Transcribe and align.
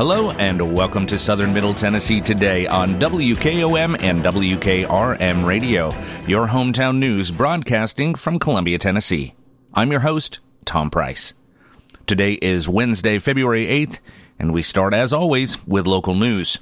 Hello 0.00 0.30
and 0.30 0.74
welcome 0.74 1.04
to 1.08 1.18
Southern 1.18 1.52
Middle 1.52 1.74
Tennessee 1.74 2.22
today 2.22 2.66
on 2.66 2.98
WKOM 2.98 4.02
and 4.02 4.24
WKRM 4.24 5.44
Radio, 5.44 5.94
your 6.26 6.48
hometown 6.48 6.96
news 6.96 7.30
broadcasting 7.30 8.14
from 8.14 8.38
Columbia, 8.38 8.78
Tennessee. 8.78 9.34
I'm 9.74 9.90
your 9.90 10.00
host, 10.00 10.38
Tom 10.64 10.88
Price. 10.88 11.34
Today 12.06 12.32
is 12.32 12.66
Wednesday, 12.66 13.18
February 13.18 13.66
8th, 13.66 13.98
and 14.38 14.54
we 14.54 14.62
start 14.62 14.94
as 14.94 15.12
always 15.12 15.62
with 15.66 15.86
local 15.86 16.14
news. 16.14 16.56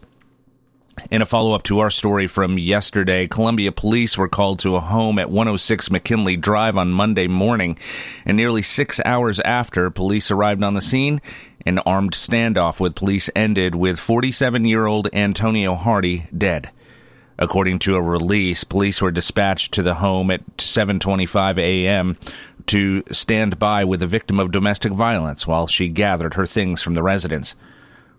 In 1.11 1.23
a 1.23 1.27
follow 1.27 1.55
up 1.55 1.63
to 1.65 1.79
our 1.79 1.91
story 1.91 2.27
from 2.27 2.59
yesterday, 2.59 3.27
Columbia 3.27 3.73
police 3.73 4.19
were 4.19 4.29
called 4.29 4.59
to 4.61 4.77
a 4.77 4.81
home 4.81 5.19
at 5.19 5.31
106 5.31 5.91
McKinley 5.91 6.37
Drive 6.37 6.77
on 6.77 6.91
Monday 6.91 7.27
morning, 7.27 7.79
and 8.25 8.37
nearly 8.37 8.63
six 8.63 9.01
hours 9.05 9.41
after 9.41 9.91
police 9.91 10.31
arrived 10.31 10.63
on 10.63 10.75
the 10.75 10.81
scene, 10.81 11.21
an 11.67 11.79
armed 11.81 12.13
standoff 12.13 12.81
with 12.81 12.95
police 12.95 13.31
ended 13.35 13.75
with 13.75 13.99
47 13.99 14.65
year 14.65 14.87
old 14.87 15.09
Antonio 15.13 15.75
Hardy 15.75 16.27
dead. 16.37 16.71
According 17.39 17.79
to 17.81 17.95
a 17.95 18.03
release, 18.03 18.65
police 18.65 19.01
were 19.01 19.13
dispatched 19.13 19.73
to 19.75 19.83
the 19.83 19.95
home 19.95 20.31
at 20.31 20.45
7:25 20.57 21.59
a.m. 21.59 22.17
to 22.67 23.05
stand 23.13 23.59
by 23.59 23.85
with 23.85 24.01
the 24.01 24.07
victim 24.07 24.41
of 24.41 24.51
domestic 24.51 24.93
violence 24.93 25.47
while 25.47 25.67
she 25.67 25.89
gathered 25.89 26.35
her 26.35 26.47
things 26.47 26.83
from 26.83 26.95
the 26.95 27.03
residence. 27.03 27.55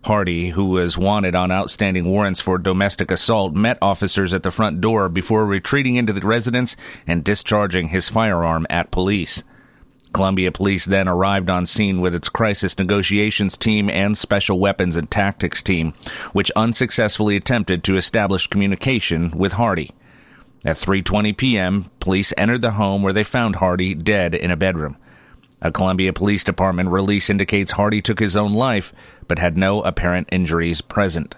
Hardy, 0.02 0.50
who 0.50 0.66
was 0.66 0.96
wanted 0.96 1.34
on 1.34 1.52
outstanding 1.52 2.06
warrants 2.06 2.40
for 2.40 2.56
domestic 2.56 3.10
assault, 3.10 3.52
met 3.52 3.76
officers 3.82 4.32
at 4.32 4.42
the 4.42 4.50
front 4.50 4.80
door 4.80 5.08
before 5.08 5.46
retreating 5.46 5.96
into 5.96 6.12
the 6.12 6.26
residence 6.26 6.74
and 7.06 7.22
discharging 7.22 7.88
his 7.88 8.08
firearm 8.08 8.66
at 8.70 8.90
police. 8.90 9.42
Columbia 10.12 10.50
Police 10.50 10.86
then 10.86 11.06
arrived 11.06 11.50
on 11.50 11.66
scene 11.66 12.00
with 12.00 12.14
its 12.14 12.28
crisis 12.28 12.78
negotiations 12.78 13.56
team 13.56 13.88
and 13.88 14.16
special 14.16 14.58
weapons 14.58 14.96
and 14.96 15.10
tactics 15.10 15.62
team, 15.62 15.94
which 16.32 16.50
unsuccessfully 16.56 17.36
attempted 17.36 17.84
to 17.84 17.96
establish 17.96 18.48
communication 18.48 19.30
with 19.36 19.52
Hardy. 19.52 19.92
At 20.64 20.76
3:20 20.76 21.36
p.m., 21.36 21.90
police 22.00 22.32
entered 22.36 22.62
the 22.62 22.72
home 22.72 23.02
where 23.02 23.12
they 23.12 23.22
found 23.22 23.56
Hardy 23.56 23.94
dead 23.94 24.34
in 24.34 24.50
a 24.50 24.56
bedroom. 24.56 24.96
A 25.62 25.70
Columbia 25.70 26.12
Police 26.12 26.42
Department 26.42 26.88
release 26.88 27.28
indicates 27.28 27.72
Hardy 27.72 28.00
took 28.00 28.18
his 28.18 28.36
own 28.36 28.54
life, 28.54 28.92
but 29.30 29.38
had 29.38 29.56
no 29.56 29.80
apparent 29.82 30.28
injuries 30.32 30.80
present. 30.80 31.36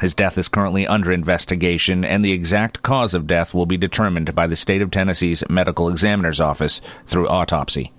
His 0.00 0.12
death 0.12 0.36
is 0.36 0.48
currently 0.48 0.88
under 0.88 1.12
investigation, 1.12 2.04
and 2.04 2.24
the 2.24 2.32
exact 2.32 2.82
cause 2.82 3.14
of 3.14 3.28
death 3.28 3.54
will 3.54 3.64
be 3.64 3.76
determined 3.76 4.34
by 4.34 4.48
the 4.48 4.56
state 4.56 4.82
of 4.82 4.90
Tennessee's 4.90 5.44
medical 5.48 5.88
examiner's 5.88 6.40
office 6.40 6.80
through 7.06 7.28
autopsy. 7.28 7.92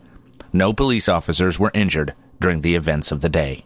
No 0.52 0.74
police 0.74 1.08
officers 1.08 1.58
were 1.58 1.72
injured 1.74 2.14
during 2.42 2.60
the 2.60 2.76
events 2.76 3.14
of 3.14 3.22
the 3.22 3.30
day. 3.30 3.64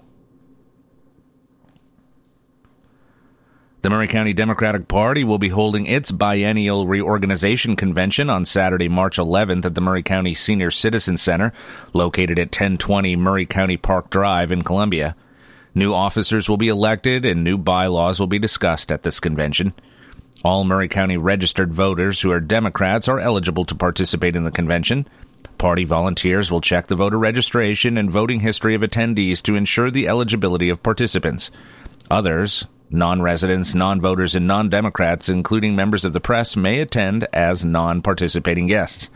The 3.82 3.90
Maury 3.90 4.08
County 4.08 4.34
Democratic 4.34 4.88
Party 4.88 5.24
will 5.24 5.40
be 5.40 5.50
holding 5.50 5.88
its 5.88 6.12
biennial 6.12 6.86
reorganization 6.86 7.76
convention 7.76 8.30
on 8.30 8.46
Saturday, 8.46 8.90
March 8.90 9.18
11th 9.18 9.66
at 9.66 9.74
the 9.74 9.82
Maury 9.82 10.04
County 10.04 10.36
Senior 10.36 10.70
Citizen 10.70 11.18
Center, 11.18 11.52
located 11.94 12.38
at 12.38 12.50
1020 12.50 13.16
Maury 13.16 13.48
County 13.48 13.78
Park 13.78 14.12
Drive 14.12 14.52
in 14.52 14.62
Columbia. 14.62 15.16
New 15.78 15.94
officers 15.94 16.50
will 16.50 16.58
be 16.58 16.70
elected 16.70 17.24
and 17.24 17.44
new 17.44 17.56
bylaws 17.56 18.20
will 18.20 18.26
be 18.26 18.40
discussed 18.40 18.92
at 18.92 19.04
this 19.04 19.20
convention. 19.20 19.76
All 20.44 20.64
Maury 20.64 20.88
County 20.88 21.18
registered 21.18 21.72
voters 21.72 22.20
who 22.20 22.32
are 22.32 22.40
Democrats 22.40 23.08
are 23.08 23.20
eligible 23.20 23.64
to 23.66 23.76
participate 23.76 24.36
in 24.36 24.44
the 24.44 24.50
convention. 24.50 25.08
Party 25.60 25.84
volunteers 25.84 26.52
will 26.52 26.62
check 26.62 26.88
the 26.88 26.96
voter 26.96 27.20
registration 27.20 27.96
and 27.96 28.10
voting 28.10 28.40
history 28.40 28.74
of 28.74 28.82
attendees 28.82 29.44
to 29.44 29.54
ensure 29.54 29.92
the 29.92 30.08
eligibility 30.08 30.70
of 30.70 30.82
participants. 30.82 31.52
Others, 32.10 32.66
non 32.90 33.22
residents, 33.22 33.76
non 33.76 34.02
voters, 34.02 34.34
and 34.34 34.48
non 34.48 34.70
Democrats, 34.70 35.30
including 35.30 35.76
members 35.76 36.06
of 36.06 36.14
the 36.14 36.20
press, 36.20 36.58
may 36.58 36.80
attend 36.80 37.28
as 37.32 37.64
non 37.64 38.02
participating 38.02 38.66
guests. 38.66 39.12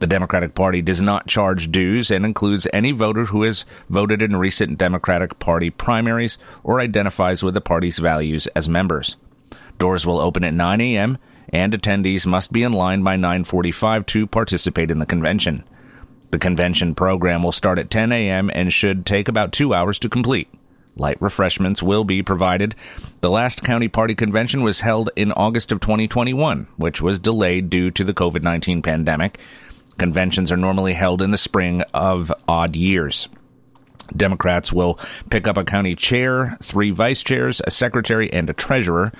The 0.00 0.06
Democratic 0.06 0.54
Party 0.54 0.80
does 0.80 1.02
not 1.02 1.26
charge 1.26 1.70
dues 1.70 2.10
and 2.10 2.24
includes 2.24 2.66
any 2.72 2.90
voter 2.90 3.26
who 3.26 3.42
has 3.42 3.66
voted 3.90 4.22
in 4.22 4.34
recent 4.34 4.78
Democratic 4.78 5.38
Party 5.38 5.68
primaries 5.68 6.38
or 6.64 6.80
identifies 6.80 7.42
with 7.42 7.52
the 7.52 7.60
party's 7.60 7.98
values 7.98 8.46
as 8.56 8.66
members. 8.66 9.18
Doors 9.78 10.06
will 10.06 10.18
open 10.18 10.42
at 10.42 10.54
9 10.54 10.80
a.m. 10.80 11.18
and 11.50 11.74
attendees 11.74 12.26
must 12.26 12.50
be 12.50 12.62
in 12.62 12.72
line 12.72 13.02
by 13.02 13.16
9:45 13.16 14.06
to 14.06 14.26
participate 14.26 14.90
in 14.90 15.00
the 15.00 15.06
convention. 15.06 15.64
The 16.30 16.38
convention 16.38 16.94
program 16.94 17.42
will 17.42 17.52
start 17.52 17.78
at 17.78 17.90
10 17.90 18.10
a.m. 18.10 18.50
and 18.54 18.72
should 18.72 19.04
take 19.04 19.28
about 19.28 19.52
2 19.52 19.74
hours 19.74 19.98
to 19.98 20.08
complete. 20.08 20.48
Light 20.96 21.20
refreshments 21.20 21.82
will 21.82 22.04
be 22.04 22.22
provided. 22.22 22.74
The 23.20 23.30
last 23.30 23.62
county 23.62 23.88
party 23.88 24.14
convention 24.14 24.62
was 24.62 24.80
held 24.80 25.10
in 25.14 25.30
August 25.32 25.72
of 25.72 25.80
2021, 25.80 26.68
which 26.78 27.02
was 27.02 27.18
delayed 27.18 27.68
due 27.68 27.90
to 27.90 28.02
the 28.02 28.14
COVID 28.14 28.42
19 28.42 28.80
pandemic. 28.80 29.38
Conventions 29.98 30.50
are 30.50 30.56
normally 30.56 30.92
held 30.94 31.22
in 31.22 31.30
the 31.30 31.38
spring 31.38 31.82
of 31.94 32.32
odd 32.48 32.76
years. 32.76 33.28
Democrats 34.16 34.72
will 34.72 34.98
pick 35.30 35.46
up 35.46 35.56
a 35.56 35.64
county 35.64 35.94
chair, 35.94 36.56
three 36.62 36.90
vice 36.90 37.22
chairs, 37.22 37.60
a 37.66 37.70
secretary, 37.70 38.32
and 38.32 38.50
a 38.50 38.54
treasurer. 38.54 39.12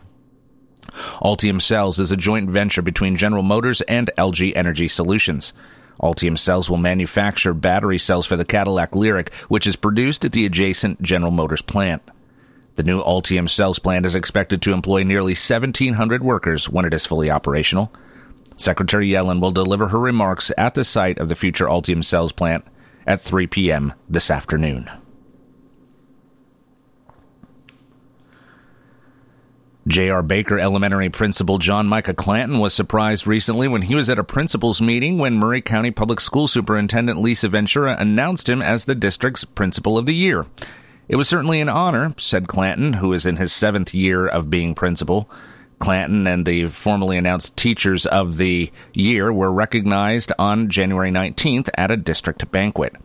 Ultium 1.20 1.60
Cells 1.60 1.98
is 1.98 2.12
a 2.12 2.16
joint 2.16 2.50
venture 2.50 2.82
between 2.82 3.16
General 3.16 3.42
Motors 3.42 3.80
and 3.82 4.10
LG 4.16 4.52
Energy 4.56 4.88
Solutions. 4.88 5.52
Ultium 6.00 6.38
Cells 6.38 6.68
will 6.68 6.76
manufacture 6.76 7.54
battery 7.54 7.98
cells 7.98 8.26
for 8.26 8.36
the 8.36 8.44
Cadillac 8.44 8.92
Lyriq, 8.92 9.32
which 9.48 9.66
is 9.66 9.76
produced 9.76 10.24
at 10.24 10.32
the 10.32 10.44
adjacent 10.44 11.00
General 11.00 11.30
Motors 11.30 11.62
plant. 11.62 12.02
The 12.76 12.82
new 12.82 13.02
Ultium 13.02 13.48
Cells 13.48 13.78
plant 13.78 14.04
is 14.04 14.14
expected 14.14 14.60
to 14.62 14.72
employ 14.72 15.02
nearly 15.02 15.32
1,700 15.32 16.22
workers 16.22 16.68
when 16.68 16.84
it 16.84 16.92
is 16.92 17.06
fully 17.06 17.30
operational. 17.30 17.90
Secretary 18.56 19.08
Yellen 19.08 19.40
will 19.40 19.52
deliver 19.52 19.88
her 19.88 20.00
remarks 20.00 20.52
at 20.58 20.74
the 20.74 20.84
site 20.84 21.18
of 21.18 21.28
the 21.28 21.34
future 21.34 21.66
Ultium 21.66 22.04
Cells 22.04 22.32
plant 22.32 22.64
at 23.06 23.20
3 23.20 23.46
p.m. 23.46 23.94
this 24.08 24.30
afternoon. 24.30 24.90
J.R. 29.88 30.20
Baker 30.24 30.58
Elementary 30.58 31.10
Principal 31.10 31.58
John 31.58 31.86
Micah 31.86 32.12
Clanton 32.12 32.58
was 32.58 32.74
surprised 32.74 33.24
recently 33.24 33.68
when 33.68 33.82
he 33.82 33.94
was 33.94 34.10
at 34.10 34.18
a 34.18 34.24
principal's 34.24 34.82
meeting 34.82 35.16
when 35.16 35.34
Maury 35.34 35.60
County 35.60 35.92
Public 35.92 36.18
School 36.20 36.48
Superintendent 36.48 37.20
Lisa 37.20 37.48
Ventura 37.48 37.94
announced 37.96 38.48
him 38.48 38.60
as 38.60 38.84
the 38.84 38.96
district's 38.96 39.44
Principal 39.44 39.96
of 39.96 40.06
the 40.06 40.14
Year. 40.14 40.44
It 41.08 41.14
was 41.14 41.28
certainly 41.28 41.60
an 41.60 41.68
honor, 41.68 42.12
said 42.18 42.48
Clanton, 42.48 42.94
who 42.94 43.12
is 43.12 43.26
in 43.26 43.36
his 43.36 43.52
seventh 43.52 43.94
year 43.94 44.26
of 44.26 44.50
being 44.50 44.74
principal. 44.74 45.30
Clanton 45.78 46.26
and 46.26 46.44
the 46.44 46.66
formally 46.66 47.16
announced 47.16 47.56
Teachers 47.56 48.06
of 48.06 48.38
the 48.38 48.72
Year 48.92 49.32
were 49.32 49.52
recognized 49.52 50.32
on 50.36 50.68
January 50.68 51.12
19th 51.12 51.68
at 51.76 51.92
a 51.92 51.96
district 51.96 52.50
banquet. 52.50 52.96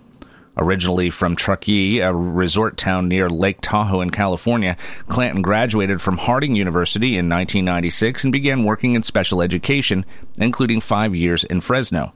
Originally 0.57 1.09
from 1.09 1.36
Truckee, 1.36 2.00
a 2.00 2.13
resort 2.13 2.75
town 2.75 3.07
near 3.07 3.30
Lake 3.30 3.59
Tahoe 3.62 4.01
in 4.01 4.09
California, 4.09 4.75
Clanton 5.07 5.42
graduated 5.42 6.01
from 6.01 6.18
Harding 6.18 6.56
University 6.56 7.18
in 7.18 7.30
1996 7.30 8.25
and 8.25 8.33
began 8.33 8.63
working 8.63 8.95
in 8.95 9.03
special 9.03 9.42
education, 9.42 10.06
including 10.38 10.81
five 10.81 11.15
years 11.15 11.45
in 11.45 11.62
Fresno. 11.62 12.13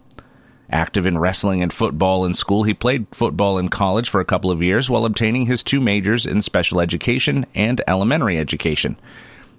Active 0.69 1.05
in 1.05 1.17
wrestling 1.17 1.61
and 1.61 1.71
football 1.71 2.25
in 2.25 2.33
school, 2.33 2.63
he 2.63 2.73
played 2.73 3.07
football 3.11 3.57
in 3.57 3.69
college 3.69 4.09
for 4.09 4.19
a 4.19 4.25
couple 4.25 4.51
of 4.51 4.61
years 4.61 4.89
while 4.89 5.05
obtaining 5.05 5.45
his 5.45 5.63
two 5.63 5.79
majors 5.79 6.25
in 6.25 6.41
special 6.41 6.81
education 6.81 7.45
and 7.53 7.81
elementary 7.87 8.37
education. 8.37 8.97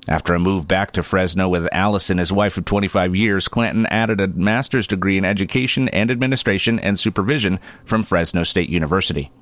After 0.09 0.35
a 0.35 0.39
move 0.39 0.69
back 0.69 0.93
to 0.93 1.03
Fresno 1.03 1.49
with 1.49 1.69
Allison, 1.73 2.19
his 2.19 2.33
wife 2.33 2.57
of 2.57 2.65
25 2.65 3.17
years, 3.17 3.49
Clanton 3.49 3.87
added 3.87 4.21
a 4.21 4.29
master's 4.29 4.87
degree 4.87 5.19
in 5.19 5.25
education 5.25 5.89
and 5.89 6.13
administration 6.13 6.79
and 6.79 6.97
supervision 6.97 7.59
from 7.85 8.05
Fresno 8.05 8.45
State 8.45 8.69
University. 8.69 9.33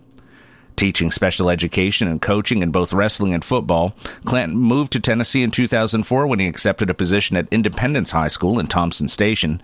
Teaching 0.75 1.11
special 1.11 1.51
education 1.51 2.09
and 2.09 2.21
coaching 2.21 2.63
in 2.63 2.71
both 2.71 2.95
wrestling 2.95 3.35
and 3.35 3.45
football, 3.45 3.95
Clanton 4.25 4.57
moved 4.57 4.93
to 4.93 5.01
Tennessee 5.01 5.43
in 5.43 5.51
2004 5.51 6.27
when 6.27 6.39
he 6.39 6.47
accepted 6.47 6.89
a 6.89 6.95
position 6.95 7.37
at 7.37 7.47
Independence 7.51 8.13
High 8.13 8.29
School 8.29 8.59
in 8.59 8.67
Thompson 8.67 9.07
Station. 9.07 9.63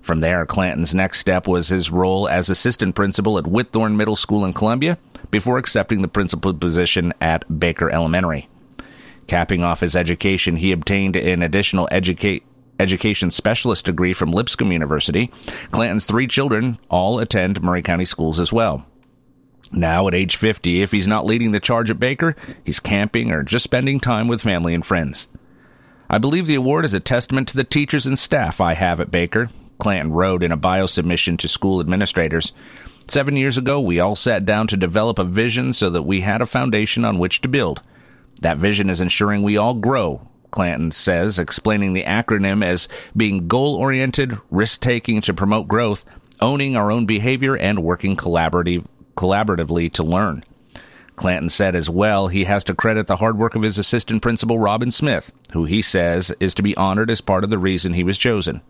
From 0.00 0.20
there, 0.20 0.46
Clanton's 0.46 0.94
next 0.94 1.18
step 1.18 1.46
was 1.46 1.68
his 1.68 1.90
role 1.90 2.26
as 2.26 2.48
assistant 2.48 2.94
principal 2.94 3.36
at 3.36 3.44
Whitthorne 3.44 3.96
Middle 3.96 4.16
School 4.16 4.46
in 4.46 4.54
Columbia 4.54 4.96
before 5.30 5.58
accepting 5.58 6.00
the 6.00 6.08
principal 6.08 6.54
position 6.54 7.12
at 7.20 7.60
Baker 7.60 7.90
Elementary. 7.90 8.48
Capping 9.28 9.62
off 9.62 9.80
his 9.80 9.94
education, 9.94 10.56
he 10.56 10.72
obtained 10.72 11.14
an 11.14 11.42
additional 11.42 11.88
educate 11.92 12.44
education 12.80 13.30
specialist 13.30 13.84
degree 13.84 14.12
from 14.12 14.32
Lipscomb 14.32 14.72
University. 14.72 15.30
Clanton's 15.70 16.06
three 16.06 16.26
children 16.26 16.78
all 16.88 17.18
attend 17.18 17.62
Maury 17.62 17.82
County 17.82 18.04
schools 18.04 18.40
as 18.40 18.52
well. 18.52 18.84
Now, 19.70 20.08
at 20.08 20.14
age 20.14 20.36
50, 20.36 20.82
if 20.82 20.92
he's 20.92 21.06
not 21.06 21.26
leading 21.26 21.52
the 21.52 21.60
charge 21.60 21.90
at 21.90 22.00
Baker, 22.00 22.34
he's 22.64 22.80
camping 22.80 23.30
or 23.30 23.42
just 23.42 23.64
spending 23.64 24.00
time 24.00 24.26
with 24.26 24.42
family 24.42 24.74
and 24.74 24.84
friends. 24.84 25.28
I 26.08 26.18
believe 26.18 26.46
the 26.46 26.54
award 26.54 26.86
is 26.86 26.94
a 26.94 27.00
testament 27.00 27.48
to 27.48 27.56
the 27.56 27.64
teachers 27.64 28.06
and 28.06 28.18
staff 28.18 28.60
I 28.62 28.72
have 28.74 28.98
at 28.98 29.10
Baker, 29.10 29.50
Clanton 29.78 30.12
wrote 30.12 30.42
in 30.42 30.52
a 30.52 30.56
bio 30.56 30.86
submission 30.86 31.36
to 31.38 31.48
school 31.48 31.80
administrators. 31.80 32.52
Seven 33.06 33.36
years 33.36 33.56
ago, 33.56 33.80
we 33.80 34.00
all 34.00 34.16
sat 34.16 34.44
down 34.44 34.66
to 34.68 34.76
develop 34.76 35.18
a 35.18 35.24
vision 35.24 35.72
so 35.72 35.88
that 35.90 36.02
we 36.02 36.20
had 36.20 36.42
a 36.42 36.46
foundation 36.46 37.04
on 37.04 37.18
which 37.18 37.40
to 37.42 37.48
build. 37.48 37.80
That 38.40 38.58
vision 38.58 38.88
is 38.90 39.00
ensuring 39.00 39.42
we 39.42 39.56
all 39.56 39.74
grow, 39.74 40.28
Clanton 40.50 40.92
says, 40.92 41.38
explaining 41.38 41.92
the 41.92 42.04
acronym 42.04 42.64
as 42.64 42.88
being 43.16 43.48
goal 43.48 43.74
oriented, 43.74 44.38
risk 44.50 44.80
taking 44.80 45.20
to 45.22 45.34
promote 45.34 45.68
growth, 45.68 46.04
owning 46.40 46.76
our 46.76 46.90
own 46.90 47.06
behavior, 47.06 47.56
and 47.56 47.82
working 47.82 48.16
collaborative, 48.16 48.86
collaboratively 49.16 49.92
to 49.94 50.04
learn. 50.04 50.44
Clanton 51.16 51.48
said 51.48 51.74
as 51.74 51.90
well 51.90 52.28
he 52.28 52.44
has 52.44 52.62
to 52.64 52.74
credit 52.74 53.08
the 53.08 53.16
hard 53.16 53.36
work 53.36 53.56
of 53.56 53.62
his 53.62 53.76
assistant 53.76 54.22
principal, 54.22 54.58
Robin 54.58 54.92
Smith, 54.92 55.32
who 55.52 55.64
he 55.64 55.82
says 55.82 56.32
is 56.38 56.54
to 56.54 56.62
be 56.62 56.76
honored 56.76 57.10
as 57.10 57.20
part 57.20 57.42
of 57.42 57.50
the 57.50 57.58
reason 57.58 57.92
he 57.92 58.04
was 58.04 58.16
chosen. 58.16 58.62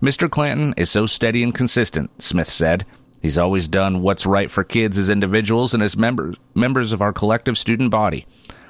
Mr. 0.00 0.30
Clanton 0.30 0.72
is 0.78 0.90
so 0.90 1.04
steady 1.04 1.42
and 1.42 1.54
consistent, 1.54 2.22
Smith 2.22 2.48
said. 2.48 2.86
He's 3.20 3.36
always 3.36 3.68
done 3.68 4.00
what's 4.00 4.24
right 4.24 4.50
for 4.50 4.64
kids 4.64 4.96
as 4.96 5.10
individuals 5.10 5.74
and 5.74 5.82
as 5.82 5.96
members, 5.96 6.36
members 6.54 6.92
of 6.92 7.02
our 7.02 7.12
collective 7.12 7.58
student 7.58 7.90
body. 7.90 8.24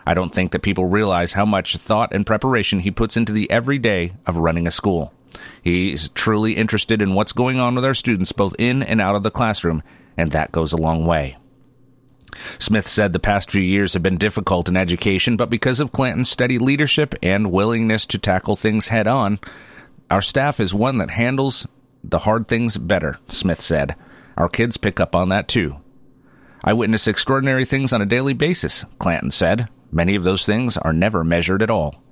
I 0.08 0.14
don't 0.14 0.34
think 0.34 0.52
that 0.52 0.62
people 0.62 0.87
realize 0.87 1.34
how 1.34 1.44
much 1.44 1.76
thought 1.76 2.14
and 2.14 2.25
preparation 2.25 2.81
he 2.81 2.90
puts 2.90 3.19
into 3.19 3.31
the 3.31 3.50
everyday 3.50 4.14
of 4.25 4.38
running 4.38 4.66
a 4.66 4.70
school. 4.70 5.12
He 5.62 5.93
is 5.93 6.08
truly 6.08 6.56
interested 6.56 7.02
in 7.02 7.12
what's 7.12 7.34
going 7.34 7.60
on 7.60 7.75
with 7.75 7.84
our 7.84 7.93
students 7.93 8.32
both 8.32 8.56
in 8.58 8.82
and 8.82 9.02
out 9.02 9.16
of 9.16 9.22
the 9.22 9.31
classroom, 9.31 9.82
and 10.16 10.32
that 10.32 10.50
goes 10.50 10.72
a 10.72 10.78
long 10.78 11.05
way. 11.05 11.37
Smith 12.58 12.88
said 12.88 13.12
the 13.12 13.19
past 13.19 13.50
few 13.50 13.60
years 13.60 13.93
have 13.93 14.02
been 14.02 14.16
difficult 14.16 14.66
in 14.66 14.78
education, 14.78 15.37
but 15.37 15.50
because 15.50 15.78
of 15.78 15.93
Clanton's 15.93 16.31
steady 16.31 16.56
leadership 16.58 17.14
and 17.22 17.52
willingness 17.52 18.06
to 18.06 18.19
tackle 18.19 18.56
things 18.56 18.88
head 18.88 19.06
on, 19.06 19.38
our 20.11 20.22
staff 20.22 20.58
is 20.58 20.72
one 20.72 20.96
that 20.96 21.11
handles 21.11 21.69
the 22.02 22.20
hard 22.20 22.49
things 22.49 22.78
better, 22.78 23.19
Smith 23.28 23.61
said. 23.61 23.94
Our 24.38 24.49
kids 24.49 24.78
pick 24.78 25.00
up 25.00 25.14
on 25.14 25.28
that 25.28 25.49
too. 25.49 25.76
I 26.64 26.72
witness 26.72 27.06
extraordinary 27.06 27.66
things 27.66 27.93
on 27.93 28.00
a 28.00 28.06
daily 28.06 28.32
basis, 28.32 28.87
Clanton 28.99 29.31
said. 29.31 29.69
Many 29.90 30.14
of 30.14 30.25
those 30.25 30.44
things 30.44 30.76
are 30.76 30.93
never 30.93 31.25
measured 31.25 31.62
at 31.62 31.70
all. 31.70 32.02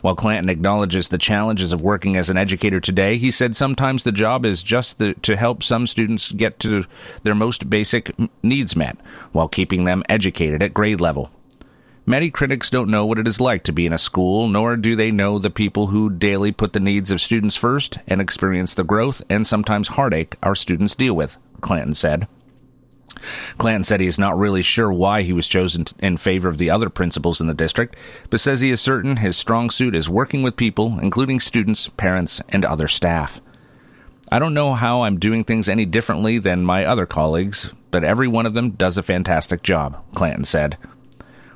While 0.00 0.16
Clanton 0.16 0.48
acknowledges 0.48 1.08
the 1.08 1.18
challenges 1.18 1.72
of 1.72 1.82
working 1.82 2.16
as 2.16 2.30
an 2.30 2.36
educator 2.36 2.80
today, 2.80 3.18
he 3.18 3.30
said 3.30 3.54
sometimes 3.54 4.02
the 4.02 4.12
job 4.12 4.44
is 4.44 4.62
just 4.62 4.98
the, 4.98 5.14
to 5.22 5.36
help 5.36 5.62
some 5.62 5.86
students 5.86 6.32
get 6.32 6.58
to 6.60 6.84
their 7.22 7.34
most 7.34 7.70
basic 7.70 8.12
needs 8.42 8.74
met 8.74 8.96
while 9.32 9.48
keeping 9.48 9.84
them 9.84 10.02
educated 10.08 10.62
at 10.62 10.74
grade 10.74 11.00
level. 11.00 11.30
Many 12.04 12.30
critics 12.30 12.68
don't 12.68 12.90
know 12.90 13.06
what 13.06 13.18
it 13.18 13.28
is 13.28 13.40
like 13.40 13.62
to 13.64 13.72
be 13.72 13.86
in 13.86 13.92
a 13.92 13.98
school, 13.98 14.48
nor 14.48 14.76
do 14.76 14.96
they 14.96 15.12
know 15.12 15.38
the 15.38 15.50
people 15.50 15.86
who 15.86 16.10
daily 16.10 16.50
put 16.50 16.72
the 16.72 16.80
needs 16.80 17.12
of 17.12 17.20
students 17.20 17.54
first 17.54 17.98
and 18.08 18.20
experience 18.20 18.74
the 18.74 18.82
growth 18.82 19.22
and 19.30 19.46
sometimes 19.46 19.88
heartache 19.88 20.36
our 20.42 20.56
students 20.56 20.96
deal 20.96 21.14
with, 21.14 21.38
Clanton 21.60 21.94
said. 21.94 22.26
Clanton 23.58 23.84
said 23.84 24.00
he 24.00 24.06
is 24.06 24.18
not 24.18 24.38
really 24.38 24.62
sure 24.62 24.92
why 24.92 25.22
he 25.22 25.32
was 25.32 25.48
chosen 25.48 25.86
in 25.98 26.16
favor 26.16 26.48
of 26.48 26.58
the 26.58 26.70
other 26.70 26.88
principals 26.88 27.40
in 27.40 27.46
the 27.46 27.54
district, 27.54 27.96
but 28.30 28.40
says 28.40 28.60
he 28.60 28.70
is 28.70 28.80
certain 28.80 29.16
his 29.16 29.36
strong 29.36 29.70
suit 29.70 29.94
is 29.94 30.08
working 30.08 30.42
with 30.42 30.56
people, 30.56 30.98
including 31.00 31.40
students, 31.40 31.88
parents, 31.88 32.40
and 32.48 32.64
other 32.64 32.88
staff. 32.88 33.40
I 34.30 34.38
don't 34.38 34.54
know 34.54 34.74
how 34.74 35.02
I'm 35.02 35.18
doing 35.18 35.44
things 35.44 35.68
any 35.68 35.84
differently 35.84 36.38
than 36.38 36.64
my 36.64 36.84
other 36.84 37.04
colleagues, 37.04 37.72
but 37.90 38.02
every 38.02 38.26
one 38.26 38.46
of 38.46 38.54
them 38.54 38.70
does 38.70 38.96
a 38.96 39.02
fantastic 39.02 39.62
job, 39.62 40.02
Clanton 40.14 40.44
said. 40.44 40.78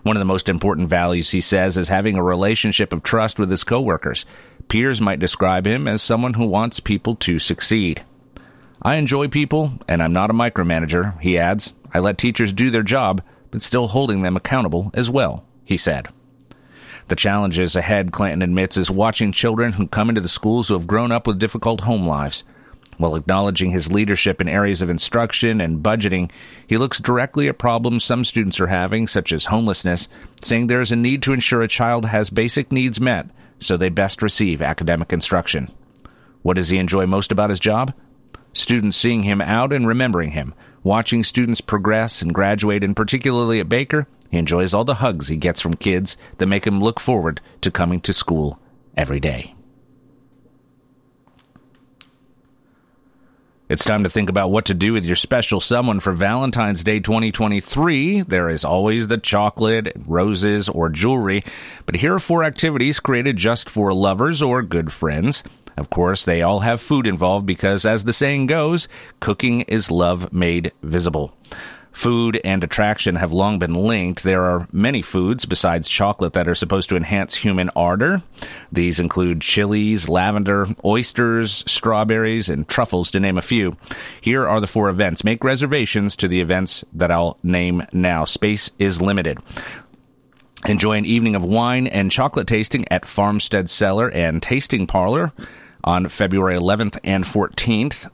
One 0.03 0.15
of 0.15 0.21
the 0.21 0.27
most 0.27 0.49
important 0.49 0.89
values, 0.89 1.31
he 1.31 1.41
says, 1.41 1.77
is 1.77 1.89
having 1.89 2.17
a 2.17 2.23
relationship 2.23 2.93
of 2.93 3.03
trust 3.03 3.41
with 3.41 3.51
his 3.51 3.65
coworkers. 3.65 4.27
Peers 4.69 5.01
might 5.01 5.19
describe 5.19 5.67
him 5.67 5.89
as 5.89 6.03
someone 6.03 6.35
who 6.35 6.47
wants 6.47 6.79
people 6.79 7.17
to 7.17 7.39
succeed. 7.39 8.05
I 8.87 8.95
enjoy 8.95 9.27
people, 9.27 9.73
and 9.89 10.01
I'm 10.01 10.13
not 10.13 10.31
a 10.31 10.33
micromanager, 10.33 11.21
he 11.21 11.37
adds. 11.37 11.73
I 11.93 11.99
let 11.99 12.19
teachers 12.19 12.53
do 12.53 12.71
their 12.71 12.85
job, 12.85 13.21
but 13.51 13.61
still 13.61 13.89
holding 13.89 14.23
them 14.23 14.37
accountable 14.37 14.93
as 14.95 15.11
well, 15.11 15.45
he 15.65 15.77
said. 15.77 16.07
The 17.09 17.17
challenges 17.17 17.75
ahead, 17.75 18.13
Clanton 18.13 18.43
admits, 18.43 18.77
is 18.77 18.89
watching 18.89 19.33
children 19.33 19.73
who 19.73 19.89
come 19.89 20.09
into 20.09 20.21
the 20.21 20.29
schools 20.29 20.69
who 20.69 20.75
have 20.75 20.87
grown 20.87 21.11
up 21.11 21.27
with 21.27 21.41
difficult 21.41 21.81
home 21.81 22.07
lives. 22.07 22.45
While 22.97 23.17
acknowledging 23.17 23.73
his 23.73 23.91
leadership 23.91 24.41
in 24.41 24.49
areas 24.49 24.83
of 24.83 24.89
instruction 24.89 25.61
and 25.61 25.83
budgeting, 25.83 26.31
he 26.69 26.79
looks 26.79 27.01
directly 27.01 27.49
at 27.49 27.59
problems 27.59 28.05
some 28.05 28.23
students 28.23 28.61
are 28.61 28.69
having, 28.69 29.09
such 29.09 29.33
as 29.33 29.47
homelessness, 29.47 30.09
saying 30.41 30.69
there 30.69 30.81
is 30.81 30.93
a 30.93 30.97
need 30.97 31.23
to 31.23 31.33
ensure 31.33 31.63
a 31.63 31.67
child 31.67 32.05
has 32.05 32.31
basic 32.31 32.71
needs 32.71 33.01
met 33.01 33.27
so 33.59 33.77
they 33.77 33.89
best 33.89 34.23
receive 34.23 34.63
academic 34.63 35.13
instruction. 35.13 35.73
What 36.43 36.55
does 36.55 36.69
he 36.69 36.79
enjoy 36.79 37.07
most 37.07 37.33
about 37.33 37.51
his 37.51 37.59
job? 37.59 37.93
Students 38.57 38.97
seeing 38.97 39.23
him 39.23 39.41
out 39.41 39.73
and 39.73 39.87
remembering 39.87 40.31
him, 40.31 40.55
watching 40.83 41.25
students 41.25 41.61
progress 41.61 42.23
and 42.23 42.35
graduate, 42.35 42.85
and 42.85 42.97
particularly 42.97 43.61
at 43.61 43.69
Baker, 43.69 44.07
he 44.31 44.39
enjoys 44.39 44.75
all 44.75 44.85
the 44.85 44.95
hugs 44.97 45.29
he 45.29 45.37
gets 45.37 45.61
from 45.61 45.75
kids 45.75 46.17
that 46.39 46.47
make 46.47 46.67
him 46.67 46.81
look 46.81 47.01
forward 47.01 47.41
to 47.61 47.71
coming 47.71 48.01
to 48.01 48.13
school 48.13 48.59
every 48.97 49.21
day. 49.21 49.55
It's 53.69 53.85
time 53.85 54.05
to 54.05 54.09
think 54.09 54.31
about 54.31 54.53
what 54.53 54.67
to 54.67 54.75
do 54.75 54.93
with 54.93 55.05
your 55.05 55.17
special 55.17 55.61
someone 55.61 55.99
for 55.99 56.13
Valentine's 56.13 56.85
Day 56.85 57.01
2023. 57.01 58.23
There 58.23 58.49
is 58.49 58.65
always 58.65 59.09
the 59.09 59.19
chocolate, 59.19 59.93
roses, 60.07 60.69
or 60.69 60.89
jewelry, 60.89 61.43
but 61.85 61.97
here 61.97 62.15
are 62.15 62.21
four 62.21 62.45
activities 62.45 63.01
created 63.01 63.37
just 63.37 63.69
for 63.69 63.93
lovers 63.93 64.41
or 64.41 64.63
good 64.63 64.93
friends. 64.93 65.43
Of 65.77 65.91
course, 65.91 66.25
they 66.25 66.43
all 66.43 66.61
have 66.61 66.81
food 66.81 67.07
involved 67.07 67.47
because, 67.47 67.85
as 67.85 68.05
the 68.05 68.13
saying 68.13 68.47
goes, 68.47 68.89
cooking 69.21 69.63
is 69.63 69.91
love 69.91 70.33
made 70.33 70.73
visible. 70.83 71.35
Food 71.97 72.39
and 72.45 72.63
attraction 72.63 73.17
have 73.17 73.33
long 73.33 73.59
been 73.59 73.73
linked. 73.73 74.23
There 74.23 74.45
are 74.45 74.69
many 74.71 75.01
foods 75.01 75.47
besides 75.47 75.89
chocolate 75.89 76.35
that 76.35 76.47
are 76.47 76.55
supposed 76.55 76.91
to 76.91 76.97
enhance 76.97 77.37
human 77.37 77.71
ardor. 77.75 78.23
These 78.71 79.01
include 79.01 79.41
chilies, 79.41 80.07
lavender, 80.07 80.67
oysters, 80.85 81.65
strawberries, 81.67 82.51
and 82.51 82.69
truffles, 82.69 83.11
to 83.13 83.21
name 83.21 83.39
a 83.39 83.43
few. 83.43 83.79
Here 84.21 84.47
are 84.47 84.61
the 84.61 84.67
four 84.67 84.91
events. 84.91 85.25
Make 85.25 85.43
reservations 85.43 86.17
to 86.17 86.29
the 86.29 86.43
events 86.43 86.85
that 86.93 87.11
I'll 87.11 87.39
name 87.43 87.87
now. 87.95 88.27
Space 88.27 88.71
is 88.79 89.01
limited. 89.01 89.39
Enjoy 90.67 90.99
an 90.99 91.07
evening 91.07 91.35
of 91.35 91.47
wine 91.47 91.87
and 91.87 92.11
chocolate 92.11 92.47
tasting 92.47 92.87
at 92.91 93.09
Farmstead 93.09 93.71
Cellar 93.71 94.11
and 94.11 94.43
Tasting 94.43 94.87
Parlor 94.87 95.33
on 95.87 96.09
February 96.09 96.57
11th 96.57 96.99
and 97.05 97.25
14th. 97.25 98.11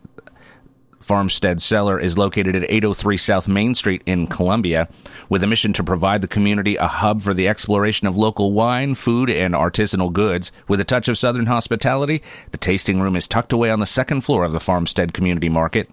Farmstead 1.02 1.60
Cellar 1.60 1.98
is 1.98 2.16
located 2.16 2.54
at 2.54 2.70
803 2.70 3.16
South 3.16 3.48
Main 3.48 3.74
Street 3.74 4.02
in 4.06 4.28
Columbia, 4.28 4.88
with 5.28 5.42
a 5.42 5.48
mission 5.48 5.72
to 5.72 5.82
provide 5.82 6.20
the 6.20 6.28
community 6.28 6.76
a 6.76 6.86
hub 6.86 7.20
for 7.20 7.34
the 7.34 7.48
exploration 7.48 8.06
of 8.06 8.16
local 8.16 8.52
wine, 8.52 8.94
food, 8.94 9.28
and 9.28 9.52
artisanal 9.52 10.12
goods. 10.12 10.52
With 10.68 10.80
a 10.80 10.84
touch 10.84 11.08
of 11.08 11.18
Southern 11.18 11.46
hospitality, 11.46 12.22
the 12.52 12.58
tasting 12.58 13.00
room 13.00 13.16
is 13.16 13.26
tucked 13.26 13.52
away 13.52 13.70
on 13.70 13.80
the 13.80 13.86
second 13.86 14.20
floor 14.20 14.44
of 14.44 14.52
the 14.52 14.60
Farmstead 14.60 15.12
Community 15.12 15.48
Market. 15.48 15.90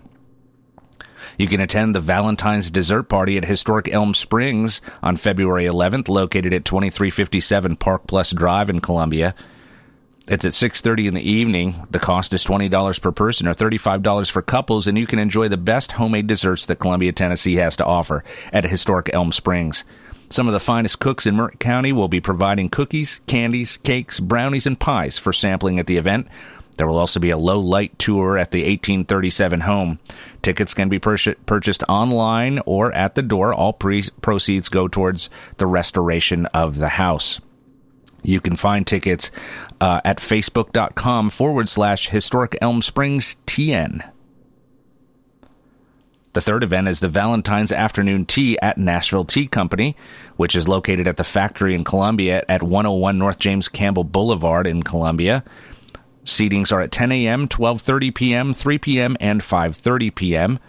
You 1.38 1.48
can 1.48 1.62
attend 1.62 1.96
the 1.96 2.00
Valentine's 2.00 2.70
Dessert 2.70 3.04
Party 3.04 3.38
at 3.38 3.46
Historic 3.46 3.92
Elm 3.92 4.14
Springs 4.14 4.82
on 5.02 5.18
February 5.18 5.66
11th, 5.66 6.10
located 6.10 6.54
at 6.54 6.66
2357 6.66 7.76
Park 7.78 8.06
Plus 8.08 8.32
Drive 8.32 8.70
in 8.70 8.82
Columbia. 8.82 9.34
It's 10.26 10.46
at 10.46 10.54
6:30 10.54 11.08
in 11.08 11.14
the 11.16 11.30
evening. 11.30 11.86
The 11.92 12.00
cost 12.00 12.32
is 12.32 12.46
$20 12.46 13.02
per 13.02 13.12
person 13.12 13.46
or 13.46 13.54
$35 13.54 14.30
for 14.30 14.42
couples 14.42 14.88
and 14.88 14.98
you 14.98 15.06
can 15.06 15.20
enjoy 15.20 15.50
the 15.50 15.58
best 15.58 15.92
homemade 15.94 16.28
desserts 16.28 16.66
that 16.66 16.80
Columbia, 16.80 17.12
Tennessee 17.12 17.56
has 17.56 17.76
to 17.76 17.86
offer 17.86 18.24
at 18.54 18.64
Historic 18.64 19.10
Elm 19.12 19.34
Springs. 19.34 19.84
Some 20.30 20.48
of 20.48 20.54
the 20.54 20.62
finest 20.62 21.00
cooks 21.00 21.28
in 21.28 21.36
Merritt 21.36 21.60
County 21.60 21.92
will 21.92 22.08
be 22.08 22.22
providing 22.22 22.70
cookies, 22.70 23.20
candies, 23.28 23.78
cakes, 23.84 24.22
brownies, 24.22 24.66
and 24.66 24.80
pies 24.80 25.20
for 25.20 25.34
sampling 25.34 25.78
at 25.78 25.88
the 25.88 25.98
event. 25.98 26.28
There 26.78 26.88
will 26.88 26.98
also 26.98 27.20
be 27.20 27.30
a 27.30 27.38
low 27.38 27.60
light 27.60 28.00
tour 28.00 28.38
at 28.38 28.52
the 28.52 28.62
1837 28.62 29.60
home. 29.60 30.00
Tickets 30.42 30.74
can 30.74 30.88
be 30.88 31.00
pur- 31.00 31.36
purchased 31.46 31.84
online 31.90 32.60
or 32.66 32.94
at 32.94 33.16
the 33.16 33.22
door. 33.22 33.54
All 33.54 33.74
pre- 33.74 34.10
proceeds 34.22 34.70
go 34.70 34.88
towards 34.88 35.30
the 35.58 35.68
restoration 35.68 36.46
of 36.48 36.80
the 36.80 36.90
house. 36.90 37.42
You 38.24 38.42
can 38.42 38.56
find 38.56 38.88
tickets 38.88 39.30
uh, 39.80 40.02
at 40.04 40.18
facebook.com 40.18 41.30
forward 41.30 41.70
slash 41.70 42.10
historic 42.10 42.58
Elm 42.62 42.82
Springs 42.82 43.36
TN. 43.46 44.10
The 46.34 46.42
third 46.42 46.64
event 46.64 46.88
is 46.88 47.00
the 47.00 47.10
Valentine's 47.10 47.72
Afternoon 47.72 48.26
Tea 48.26 48.58
at 48.60 48.80
Nashville 48.80 49.24
Tea 49.24 49.46
Company, 49.46 49.96
which 50.36 50.56
is 50.56 50.68
located 50.68 51.08
at 51.08 51.18
the 51.18 51.24
factory 51.24 51.76
in 51.76 51.84
Columbia 51.84 52.44
at 52.50 52.64
101 52.64 53.20
North 53.20 53.38
James 53.38 53.68
Campbell 53.68 54.04
Boulevard 54.04 54.66
in 54.66 54.82
Columbia. 54.82 55.44
Seatings 56.26 56.72
are 56.72 56.82
at 56.82 56.92
10 56.92 57.12
a.m., 57.12 57.48
12:30 57.48 58.16
p.m., 58.16 58.54
3 58.54 58.78
p.m., 58.80 59.18
and 59.20 59.42
5:30 59.42 60.16
p.m. 60.16 60.60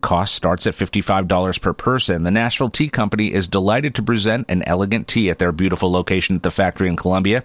Cost 0.00 0.34
starts 0.34 0.66
at 0.66 0.74
$55 0.74 1.60
per 1.60 1.72
person. 1.72 2.22
The 2.22 2.30
Nashville 2.30 2.70
Tea 2.70 2.88
Company 2.88 3.32
is 3.32 3.48
delighted 3.48 3.94
to 3.94 4.02
present 4.02 4.46
an 4.48 4.62
elegant 4.64 5.08
tea 5.08 5.30
at 5.30 5.38
their 5.38 5.52
beautiful 5.52 5.90
location 5.90 6.36
at 6.36 6.42
the 6.42 6.50
factory 6.50 6.88
in 6.88 6.96
Columbia. 6.96 7.44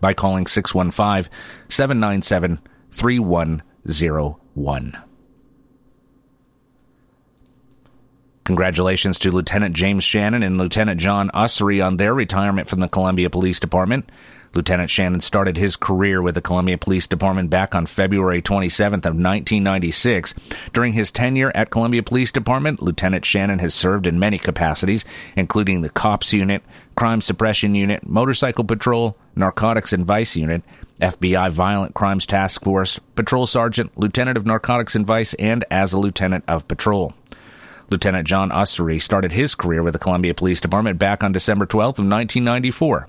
by 0.00 0.12
calling 0.12 0.46
615 0.46 1.32
797 1.68 2.60
3101. 2.90 4.96
Congratulations 8.44 9.18
to 9.20 9.30
Lieutenant 9.30 9.74
James 9.74 10.04
Shannon 10.04 10.42
and 10.42 10.58
Lieutenant 10.58 11.00
John 11.00 11.30
Ussery 11.32 11.84
on 11.84 11.96
their 11.96 12.12
retirement 12.12 12.68
from 12.68 12.80
the 12.80 12.88
Columbia 12.88 13.30
Police 13.30 13.58
Department. 13.58 14.10
Lieutenant 14.54 14.90
Shannon 14.90 15.20
started 15.20 15.56
his 15.56 15.76
career 15.76 16.22
with 16.22 16.34
the 16.34 16.40
Columbia 16.40 16.78
Police 16.78 17.06
Department 17.06 17.50
back 17.50 17.74
on 17.74 17.86
February 17.86 18.40
27th 18.40 19.04
of 19.04 19.14
1996. 19.14 20.34
During 20.72 20.92
his 20.92 21.10
tenure 21.10 21.52
at 21.54 21.70
Columbia 21.70 22.02
Police 22.02 22.30
Department, 22.30 22.82
Lieutenant 22.82 23.24
Shannon 23.24 23.58
has 23.58 23.74
served 23.74 24.06
in 24.06 24.18
many 24.18 24.38
capacities, 24.38 25.04
including 25.36 25.82
the 25.82 25.90
Cops 25.90 26.32
Unit, 26.32 26.62
Crime 26.96 27.20
Suppression 27.20 27.74
Unit, 27.74 28.06
Motorcycle 28.06 28.64
Patrol, 28.64 29.16
Narcotics 29.34 29.92
and 29.92 30.06
Vice 30.06 30.36
Unit, 30.36 30.62
FBI 31.00 31.50
Violent 31.50 31.94
Crimes 31.94 32.24
Task 32.24 32.62
Force, 32.62 33.00
Patrol 33.16 33.46
Sergeant, 33.46 33.96
Lieutenant 33.98 34.36
of 34.36 34.46
Narcotics 34.46 34.94
and 34.94 35.06
Vice, 35.06 35.34
and 35.34 35.64
as 35.70 35.92
a 35.92 35.98
Lieutenant 35.98 36.44
of 36.46 36.68
Patrol. 36.68 37.12
Lieutenant 37.90 38.26
John 38.26 38.50
Ussery 38.50 39.00
started 39.00 39.32
his 39.32 39.54
career 39.54 39.82
with 39.82 39.92
the 39.92 39.98
Columbia 39.98 40.34
Police 40.34 40.60
Department 40.60 40.98
back 40.98 41.22
on 41.22 41.32
December 41.32 41.66
12th 41.66 41.98
of 41.98 42.06
1994. 42.06 43.08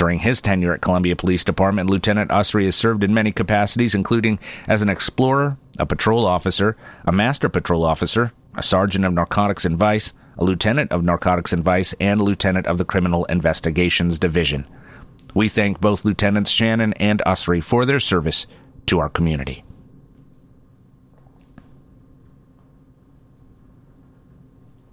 During 0.00 0.20
his 0.20 0.40
tenure 0.40 0.72
at 0.72 0.80
Columbia 0.80 1.14
Police 1.14 1.44
Department, 1.44 1.90
Lieutenant 1.90 2.30
Ussery 2.30 2.64
has 2.64 2.74
served 2.74 3.04
in 3.04 3.12
many 3.12 3.32
capacities, 3.32 3.94
including 3.94 4.38
as 4.66 4.80
an 4.80 4.88
explorer, 4.88 5.58
a 5.78 5.84
patrol 5.84 6.24
officer, 6.24 6.74
a 7.04 7.12
master 7.12 7.50
patrol 7.50 7.84
officer, 7.84 8.32
a 8.54 8.62
sergeant 8.62 9.04
of 9.04 9.12
narcotics 9.12 9.66
and 9.66 9.76
vice, 9.76 10.14
a 10.38 10.44
lieutenant 10.44 10.90
of 10.90 11.04
narcotics 11.04 11.52
and 11.52 11.62
vice, 11.62 11.92
and 12.00 12.22
lieutenant 12.22 12.66
of 12.66 12.78
the 12.78 12.84
Criminal 12.86 13.26
Investigations 13.26 14.18
Division. 14.18 14.66
We 15.34 15.48
thank 15.48 15.82
both 15.82 16.06
Lieutenants 16.06 16.50
Shannon 16.50 16.94
and 16.94 17.20
Ussery 17.26 17.62
for 17.62 17.84
their 17.84 18.00
service 18.00 18.46
to 18.86 19.00
our 19.00 19.10
community. 19.10 19.64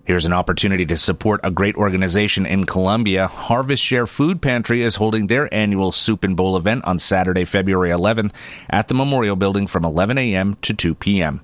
Here's 0.07 0.23
an 0.23 0.31
opportunity 0.31 0.85
to 0.85 0.95
support 0.95 1.41
a 1.43 1.51
great 1.51 1.75
organization 1.75 2.45
in 2.45 2.63
Columbia. 2.63 3.27
Harvest 3.27 3.83
Share 3.83 4.07
Food 4.07 4.41
Pantry 4.41 4.81
is 4.81 4.95
holding 4.95 5.27
their 5.27 5.53
annual 5.53 5.91
Soup 5.91 6.23
and 6.23 6.33
Bowl 6.33 6.55
event 6.55 6.85
on 6.85 6.97
Saturday, 6.97 7.43
February 7.43 7.89
11th 7.89 8.31
at 8.69 8.87
the 8.87 8.93
Memorial 8.93 9.35
Building 9.35 9.67
from 9.67 9.83
11 9.83 10.17
a.m. 10.17 10.55
to 10.61 10.73
2 10.73 10.95
p.m. 10.95 11.41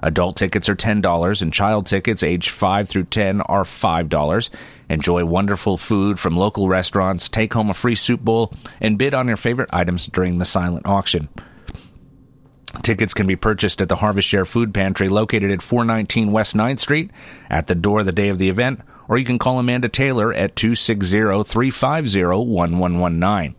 Adult 0.00 0.38
tickets 0.38 0.70
are 0.70 0.74
$10 0.74 1.42
and 1.42 1.52
child 1.52 1.84
tickets 1.84 2.22
aged 2.22 2.48
5 2.48 2.88
through 2.88 3.04
10 3.04 3.42
are 3.42 3.64
$5. 3.64 4.50
Enjoy 4.88 5.22
wonderful 5.26 5.76
food 5.76 6.18
from 6.18 6.38
local 6.38 6.70
restaurants, 6.70 7.28
take 7.28 7.52
home 7.52 7.68
a 7.68 7.74
free 7.74 7.94
soup 7.94 8.22
bowl, 8.22 8.50
and 8.80 8.96
bid 8.96 9.12
on 9.12 9.28
your 9.28 9.36
favorite 9.36 9.68
items 9.74 10.06
during 10.06 10.38
the 10.38 10.46
silent 10.46 10.86
auction. 10.86 11.28
Tickets 12.82 13.14
can 13.14 13.26
be 13.26 13.36
purchased 13.36 13.80
at 13.80 13.88
the 13.88 13.96
Harvest 13.96 14.28
Share 14.28 14.44
Food 14.44 14.72
Pantry 14.72 15.08
located 15.08 15.50
at 15.50 15.62
419 15.62 16.30
West 16.30 16.54
9th 16.54 16.80
Street 16.80 17.10
at 17.50 17.66
the 17.66 17.74
door 17.74 18.02
the 18.02 18.12
day 18.12 18.28
of 18.28 18.38
the 18.38 18.48
event, 18.48 18.80
or 19.08 19.18
you 19.18 19.24
can 19.24 19.38
call 19.38 19.58
Amanda 19.58 19.88
Taylor 19.88 20.32
at 20.32 20.54
260-350-1119. 20.56 23.54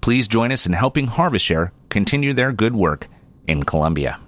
Please 0.00 0.28
join 0.28 0.52
us 0.52 0.66
in 0.66 0.72
helping 0.72 1.06
Harvest 1.06 1.44
Share 1.44 1.72
continue 1.88 2.32
their 2.32 2.52
good 2.52 2.74
work 2.74 3.08
in 3.46 3.64
Columbia. 3.64 4.20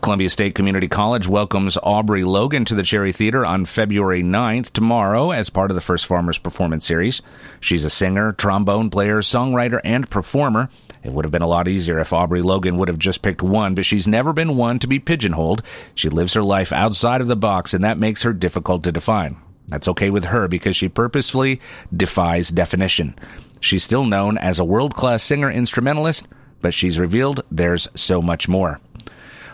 Columbia 0.00 0.30
State 0.30 0.54
Community 0.54 0.88
College 0.88 1.28
welcomes 1.28 1.76
Aubrey 1.82 2.24
Logan 2.24 2.64
to 2.64 2.74
the 2.74 2.82
Cherry 2.82 3.12
Theater 3.12 3.44
on 3.44 3.66
February 3.66 4.22
9th, 4.22 4.70
tomorrow, 4.70 5.30
as 5.30 5.50
part 5.50 5.70
of 5.70 5.74
the 5.74 5.80
First 5.82 6.06
Farmers 6.06 6.38
Performance 6.38 6.86
Series. 6.86 7.20
She's 7.60 7.84
a 7.84 7.90
singer, 7.90 8.32
trombone 8.32 8.88
player, 8.88 9.20
songwriter, 9.20 9.78
and 9.84 10.08
performer. 10.08 10.70
It 11.04 11.12
would 11.12 11.26
have 11.26 11.32
been 11.32 11.42
a 11.42 11.46
lot 11.46 11.68
easier 11.68 11.98
if 11.98 12.14
Aubrey 12.14 12.40
Logan 12.40 12.78
would 12.78 12.88
have 12.88 12.98
just 12.98 13.20
picked 13.20 13.42
one, 13.42 13.74
but 13.74 13.84
she's 13.84 14.08
never 14.08 14.32
been 14.32 14.56
one 14.56 14.78
to 14.78 14.86
be 14.86 14.98
pigeonholed. 14.98 15.62
She 15.94 16.08
lives 16.08 16.32
her 16.32 16.42
life 16.42 16.72
outside 16.72 17.20
of 17.20 17.28
the 17.28 17.36
box, 17.36 17.74
and 17.74 17.84
that 17.84 17.98
makes 17.98 18.22
her 18.22 18.32
difficult 18.32 18.84
to 18.84 18.92
define. 18.92 19.36
That's 19.68 19.88
okay 19.88 20.08
with 20.08 20.24
her 20.24 20.48
because 20.48 20.76
she 20.76 20.88
purposefully 20.88 21.60
defies 21.94 22.48
definition. 22.48 23.14
She's 23.60 23.84
still 23.84 24.04
known 24.04 24.38
as 24.38 24.58
a 24.58 24.64
world 24.64 24.94
class 24.94 25.22
singer 25.22 25.50
instrumentalist, 25.50 26.26
but 26.62 26.72
she's 26.72 26.98
revealed 26.98 27.44
there's 27.50 27.86
so 27.94 28.22
much 28.22 28.48
more. 28.48 28.80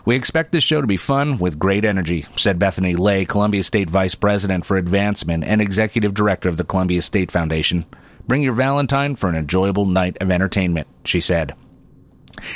We 0.07 0.15
expect 0.15 0.53
this 0.53 0.63
show 0.63 0.81
to 0.81 0.87
be 0.87 0.97
fun 0.97 1.37
with 1.39 1.59
great 1.59 1.85
energy, 1.85 2.27
said 2.37 2.61
Bethany 2.61 2.95
Lay, 2.95 3.25
Columbia 3.25 3.65
State 3.65 3.91
Vice 3.91 4.15
President 4.15 4.65
for 4.65 4.77
Advancement 4.77 5.43
and 5.43 5.61
Executive 5.61 6.15
Director 6.15 6.49
of 6.49 6.57
the 6.57 6.65
Columbia 6.65 7.03
State 7.03 7.33
Foundation. 7.33 7.85
Bring 8.29 8.41
your 8.41 8.53
Valentine 8.53 9.17
for 9.17 9.29
an 9.29 9.35
enjoyable 9.35 9.85
night 9.85 10.17
of 10.21 10.31
entertainment, 10.31 10.87
she 11.05 11.21
said. 11.21 11.57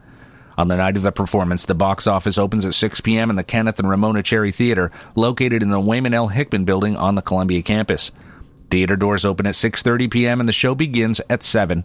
On 0.57 0.69
the 0.69 0.77
night 0.77 0.97
of 0.97 1.03
the 1.03 1.11
performance, 1.11 1.67
the 1.67 1.75
box 1.75 2.07
office 2.07 2.39
opens 2.39 2.65
at 2.65 2.75
6 2.75 3.01
p.m. 3.01 3.31
in 3.31 3.37
the 3.37 3.43
Kenneth 3.43 3.81
and 3.81 3.91
Ramona 3.91 4.23
Cherry 4.23 4.53
Theater, 4.53 4.93
located 5.17 5.61
in 5.61 5.71
the 5.71 5.81
Waymon 5.81 6.15
L. 6.15 6.29
Hickman 6.29 6.65
Building 6.65 6.97
on 6.97 7.17
the 7.17 7.23
Columbia 7.23 7.63
campus. 7.63 8.13
Theater 8.71 8.95
doors 8.95 9.25
open 9.25 9.47
at 9.47 9.55
6:30 9.55 10.09
p.m. 10.09 10.39
and 10.39 10.49
the 10.49 10.53
show 10.53 10.77
begins 10.77 11.21
at 11.29 11.43
7. 11.43 11.85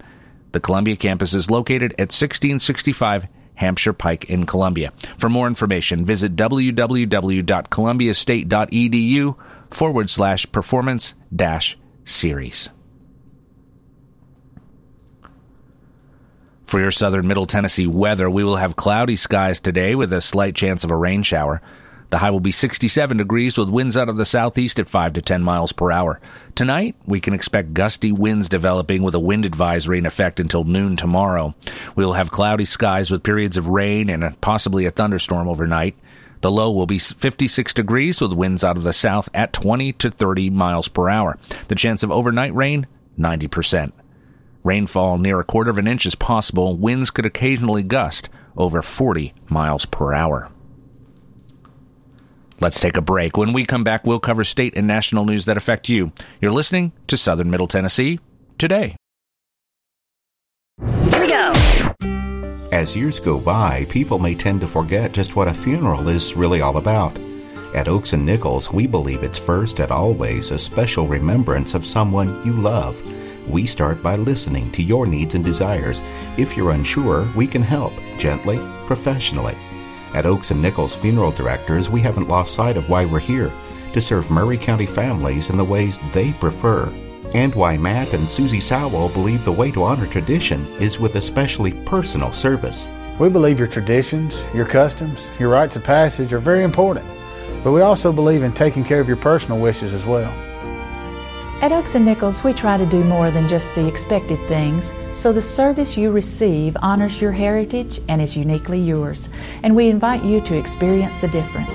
The 0.52 0.60
Columbia 0.60 0.96
campus 0.96 1.34
is 1.34 1.50
located 1.50 1.94
at 1.94 2.12
1665 2.12 3.26
Hampshire 3.60 3.94
Pike 3.94 4.30
in 4.30 4.46
Columbia. 4.46 4.94
For 5.18 5.30
more 5.30 5.48
information, 5.48 6.06
visit 6.06 6.38
www.columbiastate.edu 6.38 9.36
forward 9.70 10.10
slash 10.10 10.50
performance 10.52 11.14
dash 11.36 11.78
series. 12.06 12.70
For 16.66 16.80
your 16.80 16.92
southern 16.92 17.28
middle 17.28 17.48
Tennessee 17.48 17.88
weather, 17.88 18.30
we 18.30 18.46
will 18.46 18.56
have 18.56 18.78
cloudy 18.78 19.18
skies 19.18 19.60
today 19.60 19.94
with 19.94 20.14
a 20.14 20.22
slight 20.22 20.56
chance 20.56 20.86
of 20.86 20.92
a 20.92 20.96
rain 20.96 21.24
shower. 21.24 21.62
The 22.10 22.18
high 22.18 22.32
will 22.32 22.40
be 22.40 22.52
67 22.52 23.18
degrees 23.18 23.58
with 23.58 23.70
winds 23.70 23.96
out 23.96 24.10
of 24.10 24.18
the 24.18 24.26
southeast 24.26 24.80
at 24.80 24.90
5 24.90 25.14
to 25.14 25.22
10 25.22 25.44
miles 25.44 25.72
per 25.72 25.92
hour. 25.92 26.20
Tonight, 26.56 26.96
we 27.06 27.20
can 27.20 27.36
expect 27.36 27.76
gusty 27.76 28.12
winds 28.12 28.50
developing 28.50 29.04
with 29.04 29.14
a 29.14 29.20
wind 29.20 29.46
advisory 29.46 30.00
in 30.00 30.08
effect 30.08 30.40
until 30.40 30.64
noon 30.64 30.96
tomorrow. 30.96 31.54
We'll 31.96 32.14
have 32.14 32.32
cloudy 32.32 32.66
skies 32.66 33.12
with 33.12 33.24
periods 33.24 33.58
of 33.58 33.68
rain 33.68 34.10
and 34.10 34.40
possibly 34.42 34.86
a 34.86 34.92
thunderstorm 34.92 35.48
overnight. 35.48 35.96
The 36.42 36.50
low 36.50 36.72
will 36.72 36.88
be 36.88 37.00
56 37.00 37.74
degrees 37.74 38.22
with 38.22 38.34
winds 38.34 38.64
out 38.64 38.78
of 38.78 38.84
the 38.84 38.94
south 38.94 39.30
at 39.34 39.54
20 39.54 39.94
to 39.94 40.10
30 40.10 40.50
miles 40.50 40.88
per 40.88 41.10
hour. 41.10 41.38
The 41.68 41.76
chance 41.76 42.02
of 42.02 42.12
overnight 42.12 42.56
rain, 42.56 42.88
90%. 43.20 43.92
Rainfall 44.64 45.20
near 45.20 45.40
a 45.40 45.44
quarter 45.44 45.70
of 45.70 45.78
an 45.78 45.88
inch 45.88 46.06
is 46.06 46.16
possible. 46.16 46.76
Winds 46.76 47.12
could 47.12 47.26
occasionally 47.26 47.84
gust 47.84 48.30
over 48.58 48.82
40 48.82 49.34
miles 49.50 49.86
per 49.86 50.14
hour. 50.14 50.50
Let's 52.62 52.80
take 52.80 52.98
a 52.98 53.02
break. 53.02 53.38
When 53.38 53.54
we 53.54 53.66
come 53.66 53.86
back, 53.86 54.06
we'll 54.06 54.20
cover 54.20 54.44
state 54.44 54.74
and 54.76 54.86
national 54.86 55.24
news 55.24 55.46
that 55.46 55.56
affect 55.56 55.88
you. 55.88 56.12
You're 56.42 56.52
listening 56.52 56.92
to 57.08 57.16
Southern 57.16 57.50
Middle 57.50 57.68
Tennessee 57.68 58.20
today. 58.58 58.96
Here 60.82 61.22
we 61.22 61.28
go. 61.28 61.54
As 62.72 62.96
years 62.96 63.20
go 63.20 63.40
by, 63.40 63.86
people 63.90 64.20
may 64.20 64.36
tend 64.36 64.62
to 64.62 64.68
forget 64.68 65.14
just 65.14 65.36
what 65.36 65.48
a 65.48 65.54
funeral 65.54 66.10
is 66.10 66.36
really 66.36 66.62
all 66.62 66.78
about. 66.78 67.18
At 67.74 67.88
Oakes 67.88 68.14
and 68.14 68.26
Nichols, 68.26 68.72
we 68.74 68.88
believe 68.88 69.24
it's 69.24 69.38
first 69.38 69.80
and 69.80 69.92
always 69.92 70.52
a 70.52 70.60
special 70.60 71.08
remembrance 71.08 71.74
of 71.74 71.86
someone 71.86 72.46
you 72.46 72.54
love. 72.54 73.02
We 73.48 73.66
start 73.66 74.04
by 74.04 74.16
listening 74.18 74.72
to 74.74 74.84
your 74.84 75.08
needs 75.08 75.36
and 75.36 75.46
desires. 75.46 76.02
If 76.38 76.58
you're 76.58 76.72
unsure, 76.72 77.28
we 77.36 77.48
can 77.48 77.62
help 77.62 77.94
gently, 78.18 78.60
professionally. 78.86 79.56
At 80.14 80.26
Oakes 80.26 80.52
and 80.52 80.62
Nichols 80.62 80.96
Funeral 80.96 81.32
Directors, 81.32 81.90
we 81.90 82.02
haven't 82.02 82.28
lost 82.28 82.56
sight 82.56 82.78
of 82.78 82.90
why 82.90 83.06
we're 83.06 83.20
here 83.20 83.52
to 83.94 84.02
serve 84.02 84.30
Maury 84.30 84.58
County 84.58 84.86
families 84.86 85.50
in 85.50 85.58
the 85.58 85.64
ways 85.64 86.00
they 86.12 86.34
prefer. 86.34 86.94
And 87.34 87.54
why 87.54 87.78
Matt 87.78 88.14
and 88.14 88.28
Susie 88.28 88.60
Sowell 88.60 89.10
believe 89.10 89.46
the 89.46 89.52
way 89.52 89.72
to 89.72 89.84
honor 89.84 90.08
tradition 90.08 90.66
is 90.80 91.00
with 91.00 91.16
especially 91.16 91.74
personal 91.86 92.34
service. 92.34 92.90
We 93.20 93.30
believe 93.30 93.60
your 93.60 93.68
traditions, 93.68 94.42
your 94.54 94.66
customs, 94.66 95.26
your 95.40 95.50
rites 95.50 95.76
of 95.76 95.84
passage 95.84 96.34
are 96.34 96.40
very 96.40 96.64
important, 96.64 97.06
but 97.64 97.72
we 97.72 97.82
also 97.82 98.12
believe 98.12 98.44
in 98.44 98.52
taking 98.54 98.84
care 98.84 99.00
of 99.00 99.08
your 99.08 99.18
personal 99.18 99.60
wishes 99.60 99.94
as 99.94 100.06
well. 100.06 100.34
At 101.62 101.74
Oakes 101.74 101.96
and 101.96 102.06
Nichols, 102.06 102.42
we 102.42 102.54
try 102.54 102.78
to 102.78 102.86
do 102.86 103.04
more 103.04 103.32
than 103.32 103.50
just 103.50 103.76
the 103.76 103.86
expected 103.86 104.40
things, 104.48 104.94
so 105.12 105.34
the 105.34 105.42
service 105.42 105.98
you 105.98 106.10
receive 106.10 106.78
honors 106.82 107.20
your 107.20 107.34
heritage 107.34 108.00
and 108.08 108.22
is 108.22 108.38
uniquely 108.38 108.80
yours, 108.80 109.28
and 109.62 109.76
we 109.76 109.90
invite 109.90 110.24
you 110.24 110.40
to 110.40 110.58
experience 110.58 111.20
the 111.20 111.28
difference. 111.28 111.70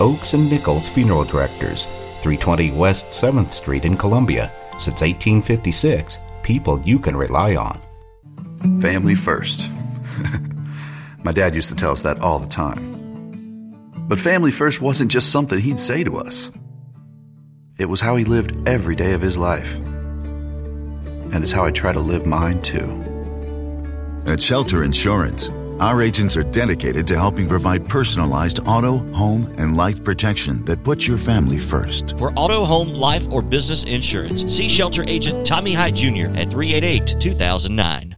Oakes 0.00 0.34
and 0.34 0.50
Nichols 0.50 0.88
Funeral 0.88 1.22
Directors, 1.22 1.86
320 2.22 2.72
West 2.72 3.06
7th 3.10 3.52
Street 3.52 3.84
in 3.84 3.96
Columbia, 3.96 4.50
since 4.80 5.00
1856, 5.00 6.18
people 6.42 6.80
you 6.80 6.98
can 6.98 7.14
rely 7.14 7.54
on. 7.54 7.80
Family 8.80 9.14
first. 9.14 9.70
My 11.22 11.30
dad 11.30 11.54
used 11.54 11.68
to 11.68 11.76
tell 11.76 11.92
us 11.92 12.02
that 12.02 12.18
all 12.18 12.40
the 12.40 12.48
time. 12.48 12.90
But 14.08 14.18
family 14.18 14.50
first 14.50 14.82
wasn't 14.82 15.12
just 15.12 15.30
something 15.30 15.60
he'd 15.60 15.78
say 15.78 16.02
to 16.02 16.16
us. 16.16 16.50
It 17.76 17.86
was 17.86 18.00
how 18.00 18.14
he 18.14 18.24
lived 18.24 18.68
every 18.68 18.94
day 18.94 19.12
of 19.12 19.20
his 19.20 19.36
life. 19.36 19.74
And 21.32 21.42
it's 21.42 21.50
how 21.50 21.64
I 21.64 21.72
try 21.72 21.92
to 21.92 22.00
live 22.00 22.24
mine 22.24 22.62
too. 22.62 23.00
At 24.26 24.40
Shelter 24.40 24.84
Insurance, 24.84 25.50
our 25.80 26.00
agents 26.00 26.36
are 26.36 26.44
dedicated 26.44 27.06
to 27.08 27.16
helping 27.16 27.48
provide 27.48 27.88
personalized 27.88 28.60
auto, 28.60 28.98
home, 29.12 29.52
and 29.58 29.76
life 29.76 30.04
protection 30.04 30.64
that 30.66 30.84
puts 30.84 31.08
your 31.08 31.18
family 31.18 31.58
first. 31.58 32.16
For 32.16 32.32
auto, 32.36 32.64
home, 32.64 32.90
life, 32.90 33.26
or 33.32 33.42
business 33.42 33.82
insurance, 33.82 34.42
see 34.54 34.68
Shelter 34.68 35.02
Agent 35.08 35.44
Tommy 35.44 35.72
Hyde 35.72 35.96
Jr. 35.96 36.28
at 36.36 36.50
388 36.50 37.16
2009. 37.18 38.13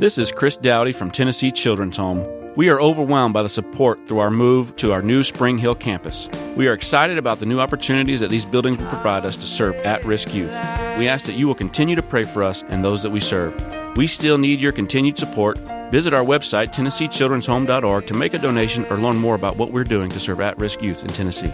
This 0.00 0.16
is 0.16 0.32
Chris 0.32 0.56
Dowdy 0.56 0.92
from 0.92 1.10
Tennessee 1.10 1.50
Children's 1.50 1.98
Home. 1.98 2.26
We 2.56 2.70
are 2.70 2.80
overwhelmed 2.80 3.34
by 3.34 3.42
the 3.42 3.50
support 3.50 4.08
through 4.08 4.20
our 4.20 4.30
move 4.30 4.74
to 4.76 4.92
our 4.92 5.02
new 5.02 5.22
Spring 5.22 5.58
Hill 5.58 5.74
campus. 5.74 6.26
We 6.56 6.68
are 6.68 6.72
excited 6.72 7.18
about 7.18 7.38
the 7.38 7.44
new 7.44 7.60
opportunities 7.60 8.20
that 8.20 8.30
these 8.30 8.46
buildings 8.46 8.78
will 8.78 8.88
provide 8.88 9.26
us 9.26 9.36
to 9.36 9.46
serve 9.46 9.74
at 9.84 10.02
risk 10.06 10.32
youth. 10.32 10.52
We 10.96 11.06
ask 11.06 11.26
that 11.26 11.34
you 11.34 11.46
will 11.46 11.54
continue 11.54 11.96
to 11.96 12.02
pray 12.02 12.24
for 12.24 12.42
us 12.42 12.64
and 12.70 12.82
those 12.82 13.02
that 13.02 13.10
we 13.10 13.20
serve. 13.20 13.54
We 13.94 14.06
still 14.06 14.38
need 14.38 14.62
your 14.62 14.72
continued 14.72 15.18
support. 15.18 15.58
Visit 15.90 16.14
our 16.14 16.24
website, 16.24 16.72
TennesseeChildren'sHome.org, 16.72 18.06
to 18.06 18.14
make 18.14 18.32
a 18.32 18.38
donation 18.38 18.86
or 18.86 18.96
learn 18.96 19.18
more 19.18 19.34
about 19.34 19.58
what 19.58 19.70
we're 19.70 19.84
doing 19.84 20.08
to 20.12 20.18
serve 20.18 20.40
at 20.40 20.58
risk 20.58 20.80
youth 20.80 21.02
in 21.02 21.08
Tennessee. 21.08 21.52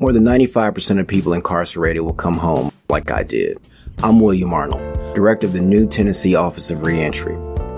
More 0.00 0.12
than 0.14 0.24
95% 0.24 0.98
of 0.98 1.06
people 1.06 1.34
incarcerated 1.34 2.00
will 2.00 2.14
come 2.14 2.38
home 2.38 2.72
like 2.88 3.10
I 3.10 3.22
did. 3.22 3.58
I'm 4.02 4.18
William 4.18 4.54
Arnold, 4.54 5.14
director 5.14 5.46
of 5.46 5.52
the 5.52 5.60
new 5.60 5.86
Tennessee 5.86 6.34
Office 6.34 6.70
of 6.70 6.86
Reentry. 6.86 7.34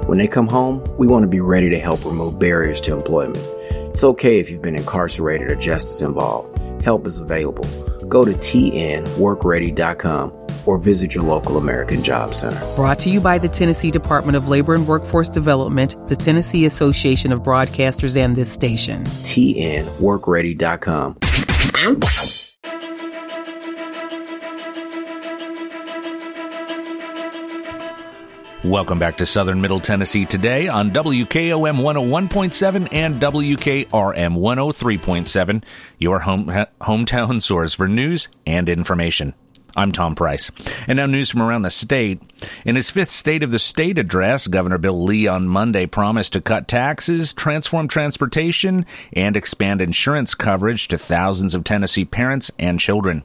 When 0.07 0.19
they 0.19 0.29
come 0.29 0.47
home, 0.47 0.85
we 0.97 1.09
want 1.09 1.25
to 1.25 1.29
be 1.29 1.41
ready 1.41 1.69
to 1.71 1.81
help 1.81 2.05
remove 2.05 2.39
barriers 2.39 2.81
to 2.83 2.95
employment. 2.95 3.45
It's 3.91 4.05
okay 4.05 4.39
if 4.39 4.49
you've 4.49 4.63
been 4.63 4.77
incarcerated 4.77 5.51
or 5.51 5.57
justice 5.57 6.01
involved. 6.01 6.57
Help 6.85 7.09
is 7.09 7.19
available. 7.19 7.65
Go 8.07 8.25
to 8.25 8.35
tnworkready.com 8.35 10.33
or 10.65 10.79
visit 10.79 11.17
your 11.17 11.25
local 11.25 11.59
American 11.59 12.05
Job 12.05 12.35
Center. 12.35 12.61
Brought 12.77 13.01
to 13.01 13.11
you 13.11 13.21
by 13.21 13.39
the 13.39 13.49
Tennessee 13.49 13.91
Department 13.91 14.37
of 14.37 14.47
Labor 14.47 14.77
and 14.77 14.87
Workforce 14.87 15.29
Development, 15.29 15.97
the 16.07 16.15
Tennessee 16.15 16.67
Association 16.67 17.33
of 17.33 17.41
Broadcasters, 17.41 18.17
and 18.17 18.37
this 18.37 18.53
station. 18.53 19.03
tnworkready.com. 19.03 21.17
Welcome 28.65 29.01
back 29.01 29.17
to 29.17 29.27
Southern 29.27 29.61
Middle 29.61 29.81
Tennessee 29.81 30.25
today 30.25 30.69
on 30.69 30.93
WKOM 30.93 31.81
101.7 31.81 32.89
and 32.93 33.21
WKRM 33.21 33.89
103.7, 33.89 35.65
your 35.99 36.21
home, 36.21 36.47
hometown 36.81 37.43
source 37.43 37.75
for 37.75 37.89
news 37.89 38.29
and 38.47 38.69
information. 38.69 39.35
I'm 39.75 39.93
Tom 39.93 40.15
Price. 40.15 40.51
And 40.87 40.97
now 40.97 41.07
news 41.07 41.31
from 41.31 41.43
around 41.43 41.63
the 41.63 41.71
state. 41.71 42.21
In 42.65 42.77
his 42.77 42.91
fifth 42.91 43.11
State 43.11 43.43
of 43.43 43.51
the 43.51 43.59
State 43.59 43.99
address, 43.99 44.47
Governor 44.47 44.79
Bill 44.79 45.03
Lee 45.03 45.27
on 45.27 45.49
Monday 45.49 45.87
promised 45.87 46.35
to 46.35 46.41
cut 46.43 46.69
taxes, 46.69 47.33
transform 47.33 47.89
transportation, 47.89 48.85
and 49.15 49.37
expand 49.37 49.81
insurance 49.81 50.35
coverage 50.35 50.89
to 50.89 50.99
thousands 50.99 51.55
of 51.55 51.65
Tennessee 51.65 52.05
parents 52.05 52.51
and 52.59 52.79
children. 52.79 53.25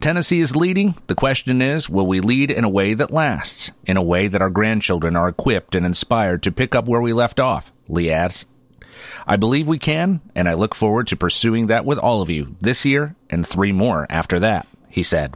Tennessee 0.00 0.40
is 0.40 0.56
leading. 0.56 0.94
The 1.06 1.14
question 1.14 1.62
is, 1.62 1.88
will 1.88 2.06
we 2.06 2.20
lead 2.20 2.50
in 2.50 2.64
a 2.64 2.68
way 2.68 2.94
that 2.94 3.12
lasts, 3.12 3.70
in 3.84 3.96
a 3.96 4.02
way 4.02 4.28
that 4.28 4.42
our 4.42 4.50
grandchildren 4.50 5.16
are 5.16 5.28
equipped 5.28 5.74
and 5.74 5.86
inspired 5.86 6.42
to 6.42 6.52
pick 6.52 6.74
up 6.74 6.86
where 6.86 7.00
we 7.00 7.12
left 7.12 7.40
off? 7.40 7.72
Lee 7.88 8.10
adds. 8.10 8.44
I 9.26 9.36
believe 9.36 9.68
we 9.68 9.78
can, 9.78 10.20
and 10.34 10.48
I 10.48 10.54
look 10.54 10.74
forward 10.74 11.06
to 11.08 11.16
pursuing 11.16 11.68
that 11.68 11.84
with 11.84 11.98
all 11.98 12.22
of 12.22 12.30
you 12.30 12.56
this 12.60 12.84
year 12.84 13.14
and 13.30 13.46
three 13.46 13.72
more 13.72 14.06
after 14.10 14.40
that, 14.40 14.66
he 14.88 15.02
said. 15.02 15.34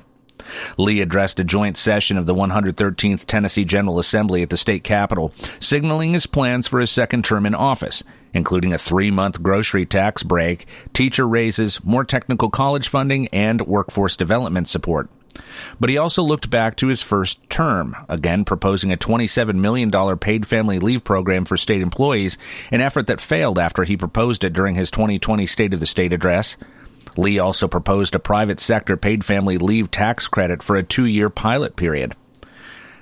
Lee 0.79 1.01
addressed 1.01 1.41
a 1.41 1.45
joint 1.45 1.77
session 1.77 2.17
of 2.17 2.27
the 2.27 2.35
113th 2.35 3.25
Tennessee 3.27 3.65
General 3.65 3.99
Assembly 3.99 4.43
at 4.43 4.51
the 4.51 4.57
state 4.57 4.85
capitol, 4.85 5.33
signaling 5.59 6.13
his 6.13 6.27
plans 6.27 6.67
for 6.67 6.81
his 6.81 6.91
second 6.91 7.25
term 7.25 7.47
in 7.47 7.55
office, 7.55 8.03
including 8.35 8.73
a 8.73 8.79
three 8.79 9.11
month 9.11 9.43
grocery 9.43 9.87
tax 9.87 10.23
break, 10.23 10.67
teacher 10.93 11.27
raises, 11.27 11.83
more 11.85 12.05
technical 12.05 12.51
college 12.51 12.89
funding, 12.89 13.29
and 13.29 13.63
workforce 13.63 14.17
development 14.17 14.69
support. 14.69 15.09
But 15.79 15.91
he 15.91 15.97
also 15.97 16.23
looked 16.23 16.51
back 16.51 16.77
to 16.77 16.89
his 16.89 17.03
first 17.03 17.39
term, 17.49 17.97
again 18.09 18.45
proposing 18.45 18.93
a 18.93 18.97
$27 18.97 19.55
million 19.55 19.91
paid 20.19 20.47
family 20.47 20.79
leave 20.79 21.05
program 21.05 21.45
for 21.45 21.57
state 21.57 21.83
employees, 21.83 22.37
an 22.71 22.81
effort 22.81 23.07
that 23.07 23.21
failed 23.21 23.59
after 23.59 23.85
he 23.85 23.97
proposed 23.97 24.45
it 24.45 24.53
during 24.53 24.75
his 24.75 24.91
2020 24.91 25.47
State 25.47 25.75
of 25.75 25.81
the 25.81 25.87
State 25.87 26.13
address. 26.13 26.57
Lee 27.17 27.39
also 27.39 27.69
proposed 27.69 28.15
a 28.15 28.19
private 28.19 28.61
sector 28.61 28.97
paid 28.97 29.25
family 29.25 29.59
leave 29.59 29.91
tax 29.91 30.29
credit 30.29 30.63
for 30.63 30.77
a 30.77 30.83
two 30.83 31.07
year 31.07 31.31
pilot 31.31 31.77
period. 31.77 32.15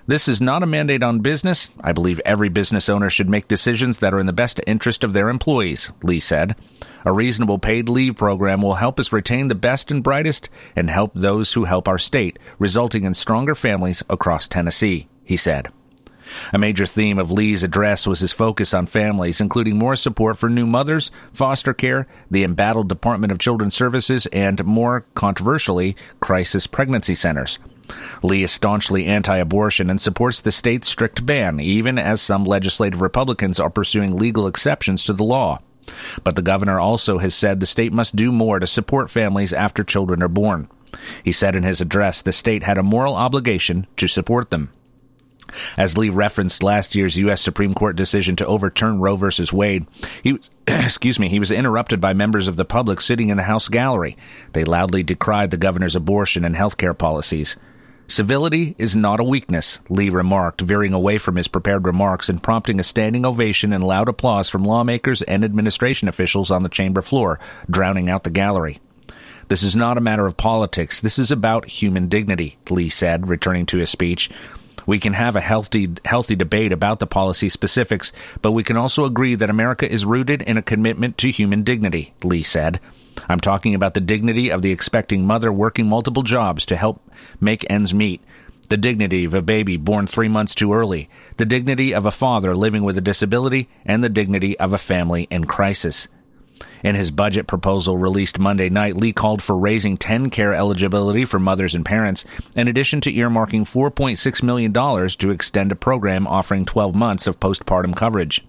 This 0.08 0.26
is 0.26 0.40
not 0.40 0.62
a 0.62 0.66
mandate 0.66 1.02
on 1.02 1.20
business. 1.20 1.70
I 1.82 1.92
believe 1.92 2.18
every 2.24 2.48
business 2.48 2.88
owner 2.88 3.10
should 3.10 3.28
make 3.28 3.46
decisions 3.46 3.98
that 3.98 4.14
are 4.14 4.18
in 4.18 4.26
the 4.26 4.32
best 4.32 4.58
interest 4.66 5.04
of 5.04 5.12
their 5.12 5.28
employees, 5.28 5.92
Lee 6.02 6.18
said. 6.18 6.56
A 7.04 7.12
reasonable 7.12 7.58
paid 7.58 7.90
leave 7.90 8.16
program 8.16 8.62
will 8.62 8.76
help 8.76 8.98
us 8.98 9.12
retain 9.12 9.48
the 9.48 9.54
best 9.54 9.90
and 9.90 10.02
brightest 10.02 10.48
and 10.74 10.88
help 10.88 11.12
those 11.14 11.52
who 11.52 11.64
help 11.66 11.86
our 11.86 11.98
state, 11.98 12.38
resulting 12.58 13.04
in 13.04 13.12
stronger 13.12 13.54
families 13.54 14.02
across 14.08 14.48
Tennessee, 14.48 15.08
he 15.24 15.36
said. 15.36 15.68
A 16.52 16.58
major 16.58 16.86
theme 16.86 17.18
of 17.18 17.30
Lee's 17.30 17.64
address 17.64 18.06
was 18.06 18.20
his 18.20 18.32
focus 18.32 18.74
on 18.74 18.86
families, 18.86 19.40
including 19.40 19.78
more 19.78 19.96
support 19.96 20.38
for 20.38 20.48
new 20.48 20.66
mothers, 20.66 21.10
foster 21.32 21.74
care, 21.74 22.06
the 22.30 22.44
embattled 22.44 22.88
Department 22.88 23.32
of 23.32 23.38
Children's 23.38 23.74
Services, 23.74 24.26
and 24.26 24.64
more 24.64 25.04
controversially, 25.14 25.96
crisis 26.20 26.66
pregnancy 26.66 27.14
centers. 27.14 27.58
Lee 28.22 28.42
is 28.42 28.52
staunchly 28.52 29.06
anti 29.06 29.36
abortion 29.36 29.88
and 29.88 30.00
supports 30.00 30.40
the 30.40 30.52
state's 30.52 30.88
strict 30.88 31.24
ban, 31.24 31.60
even 31.60 31.98
as 31.98 32.20
some 32.20 32.44
legislative 32.44 33.00
Republicans 33.00 33.58
are 33.58 33.70
pursuing 33.70 34.16
legal 34.16 34.46
exceptions 34.46 35.04
to 35.04 35.12
the 35.12 35.24
law. 35.24 35.58
But 36.22 36.36
the 36.36 36.42
governor 36.42 36.78
also 36.78 37.18
has 37.18 37.34
said 37.34 37.60
the 37.60 37.66
state 37.66 37.92
must 37.92 38.14
do 38.14 38.30
more 38.30 38.58
to 38.58 38.66
support 38.66 39.10
families 39.10 39.54
after 39.54 39.82
children 39.82 40.22
are 40.22 40.28
born. 40.28 40.68
He 41.24 41.32
said 41.32 41.54
in 41.54 41.62
his 41.62 41.80
address 41.80 42.22
the 42.22 42.32
state 42.32 42.62
had 42.62 42.78
a 42.78 42.82
moral 42.82 43.14
obligation 43.14 43.86
to 43.96 44.06
support 44.06 44.50
them. 44.50 44.70
As 45.76 45.96
Lee 45.96 46.08
referenced 46.08 46.62
last 46.62 46.94
year's 46.94 47.16
U.S. 47.18 47.40
Supreme 47.40 47.74
Court 47.74 47.96
decision 47.96 48.36
to 48.36 48.46
overturn 48.46 49.00
Roe 49.00 49.16
v. 49.16 49.28
Wade, 49.52 49.86
he, 50.22 50.38
excuse 50.66 51.18
me, 51.18 51.28
he 51.28 51.40
was 51.40 51.50
interrupted 51.50 52.00
by 52.00 52.12
members 52.12 52.48
of 52.48 52.56
the 52.56 52.64
public 52.64 53.00
sitting 53.00 53.28
in 53.28 53.36
the 53.36 53.42
House 53.42 53.68
gallery. 53.68 54.16
They 54.52 54.64
loudly 54.64 55.02
decried 55.02 55.50
the 55.50 55.56
governor's 55.56 55.96
abortion 55.96 56.44
and 56.44 56.56
health 56.56 56.76
care 56.76 56.94
policies. 56.94 57.56
Civility 58.10 58.74
is 58.78 58.96
not 58.96 59.20
a 59.20 59.24
weakness, 59.24 59.80
Lee 59.90 60.08
remarked, 60.08 60.62
veering 60.62 60.94
away 60.94 61.18
from 61.18 61.36
his 61.36 61.46
prepared 61.46 61.84
remarks 61.86 62.30
and 62.30 62.42
prompting 62.42 62.80
a 62.80 62.82
standing 62.82 63.26
ovation 63.26 63.70
and 63.70 63.84
loud 63.84 64.08
applause 64.08 64.48
from 64.48 64.64
lawmakers 64.64 65.20
and 65.22 65.44
administration 65.44 66.08
officials 66.08 66.50
on 66.50 66.62
the 66.62 66.70
chamber 66.70 67.02
floor, 67.02 67.38
drowning 67.68 68.08
out 68.08 68.24
the 68.24 68.30
gallery. 68.30 68.80
This 69.48 69.62
is 69.62 69.76
not 69.76 69.98
a 69.98 70.02
matter 70.02 70.24
of 70.24 70.38
politics. 70.38 71.00
This 71.00 71.18
is 71.18 71.30
about 71.30 71.66
human 71.66 72.08
dignity, 72.08 72.56
Lee 72.70 72.88
said, 72.88 73.28
returning 73.28 73.66
to 73.66 73.78
his 73.78 73.90
speech. 73.90 74.30
We 74.88 74.98
can 74.98 75.12
have 75.12 75.36
a 75.36 75.42
healthy, 75.42 75.86
healthy 76.06 76.34
debate 76.34 76.72
about 76.72 76.98
the 76.98 77.06
policy 77.06 77.50
specifics, 77.50 78.10
but 78.40 78.52
we 78.52 78.64
can 78.64 78.78
also 78.78 79.04
agree 79.04 79.34
that 79.34 79.50
America 79.50 79.86
is 79.86 80.06
rooted 80.06 80.40
in 80.40 80.56
a 80.56 80.62
commitment 80.62 81.18
to 81.18 81.30
human 81.30 81.62
dignity, 81.62 82.14
Lee 82.24 82.42
said. 82.42 82.80
I'm 83.28 83.38
talking 83.38 83.74
about 83.74 83.92
the 83.92 84.00
dignity 84.00 84.50
of 84.50 84.62
the 84.62 84.72
expecting 84.72 85.26
mother 85.26 85.52
working 85.52 85.90
multiple 85.90 86.22
jobs 86.22 86.64
to 86.64 86.76
help 86.76 87.02
make 87.38 87.70
ends 87.70 87.92
meet, 87.92 88.22
the 88.70 88.78
dignity 88.78 89.26
of 89.26 89.34
a 89.34 89.42
baby 89.42 89.76
born 89.76 90.06
three 90.06 90.28
months 90.28 90.54
too 90.54 90.72
early, 90.72 91.10
the 91.36 91.44
dignity 91.44 91.92
of 91.92 92.06
a 92.06 92.10
father 92.10 92.56
living 92.56 92.82
with 92.82 92.96
a 92.96 93.02
disability, 93.02 93.68
and 93.84 94.02
the 94.02 94.08
dignity 94.08 94.58
of 94.58 94.72
a 94.72 94.78
family 94.78 95.28
in 95.30 95.44
crisis. 95.44 96.08
In 96.82 96.94
his 96.94 97.10
budget 97.10 97.46
proposal 97.46 97.98
released 97.98 98.38
Monday 98.38 98.68
night, 98.68 98.96
Lee 98.96 99.12
called 99.12 99.42
for 99.42 99.58
raising 99.58 99.96
TennCare 99.96 100.54
eligibility 100.54 101.24
for 101.24 101.38
mothers 101.38 101.74
and 101.74 101.84
parents, 101.84 102.24
in 102.56 102.68
addition 102.68 103.00
to 103.02 103.12
earmarking 103.12 103.62
$4.6 103.62 104.42
million 104.42 104.72
to 104.72 105.30
extend 105.30 105.72
a 105.72 105.76
program 105.76 106.26
offering 106.26 106.64
12 106.64 106.94
months 106.94 107.26
of 107.26 107.40
postpartum 107.40 107.96
coverage. 107.96 108.44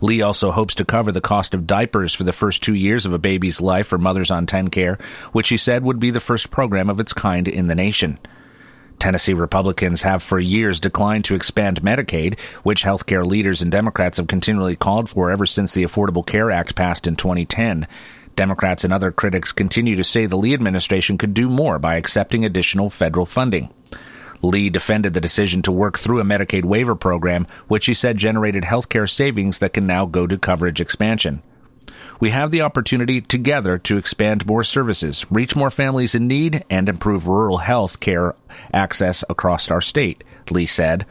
Lee 0.00 0.22
also 0.22 0.50
hopes 0.50 0.74
to 0.76 0.84
cover 0.84 1.12
the 1.12 1.20
cost 1.20 1.54
of 1.54 1.66
diapers 1.66 2.14
for 2.14 2.24
the 2.24 2.32
first 2.32 2.62
two 2.62 2.74
years 2.74 3.04
of 3.04 3.12
a 3.12 3.18
baby's 3.18 3.60
life 3.60 3.86
for 3.86 3.98
mothers 3.98 4.30
on 4.30 4.46
TennCare, 4.46 5.00
which 5.32 5.48
he 5.48 5.56
said 5.56 5.82
would 5.82 6.00
be 6.00 6.10
the 6.10 6.20
first 6.20 6.50
program 6.50 6.88
of 6.88 7.00
its 7.00 7.12
kind 7.12 7.48
in 7.48 7.66
the 7.66 7.74
nation. 7.74 8.18
Tennessee 8.98 9.32
Republicans 9.32 10.02
have 10.02 10.22
for 10.22 10.38
years 10.38 10.80
declined 10.80 11.24
to 11.26 11.34
expand 11.34 11.82
Medicaid, 11.82 12.38
which 12.62 12.84
healthcare 12.84 13.24
leaders 13.24 13.62
and 13.62 13.70
Democrats 13.70 14.18
have 14.18 14.26
continually 14.26 14.76
called 14.76 15.08
for 15.08 15.30
ever 15.30 15.46
since 15.46 15.72
the 15.74 15.84
Affordable 15.84 16.26
Care 16.26 16.50
Act 16.50 16.74
passed 16.74 17.06
in 17.06 17.16
2010. 17.16 17.86
Democrats 18.36 18.84
and 18.84 18.92
other 18.92 19.10
critics 19.10 19.50
continue 19.50 19.96
to 19.96 20.04
say 20.04 20.26
the 20.26 20.36
Lee 20.36 20.54
administration 20.54 21.18
could 21.18 21.34
do 21.34 21.48
more 21.48 21.78
by 21.78 21.96
accepting 21.96 22.44
additional 22.44 22.88
federal 22.88 23.26
funding. 23.26 23.72
Lee 24.42 24.70
defended 24.70 25.14
the 25.14 25.20
decision 25.20 25.62
to 25.62 25.72
work 25.72 25.98
through 25.98 26.20
a 26.20 26.24
Medicaid 26.24 26.64
waiver 26.64 26.94
program, 26.94 27.46
which 27.66 27.86
he 27.86 27.94
said 27.94 28.16
generated 28.16 28.62
healthcare 28.62 29.10
savings 29.10 29.58
that 29.58 29.72
can 29.72 29.86
now 29.86 30.06
go 30.06 30.26
to 30.26 30.38
coverage 30.38 30.80
expansion. 30.80 31.42
We 32.20 32.30
have 32.30 32.50
the 32.50 32.62
opportunity 32.62 33.20
together 33.20 33.78
to 33.78 33.96
expand 33.96 34.46
more 34.46 34.64
services, 34.64 35.24
reach 35.30 35.54
more 35.54 35.70
families 35.70 36.16
in 36.16 36.26
need, 36.26 36.64
and 36.68 36.88
improve 36.88 37.28
rural 37.28 37.58
health 37.58 38.00
care 38.00 38.34
access 38.72 39.22
across 39.30 39.70
our 39.70 39.80
state, 39.80 40.24
Lee 40.50 40.66
said. 40.66 41.06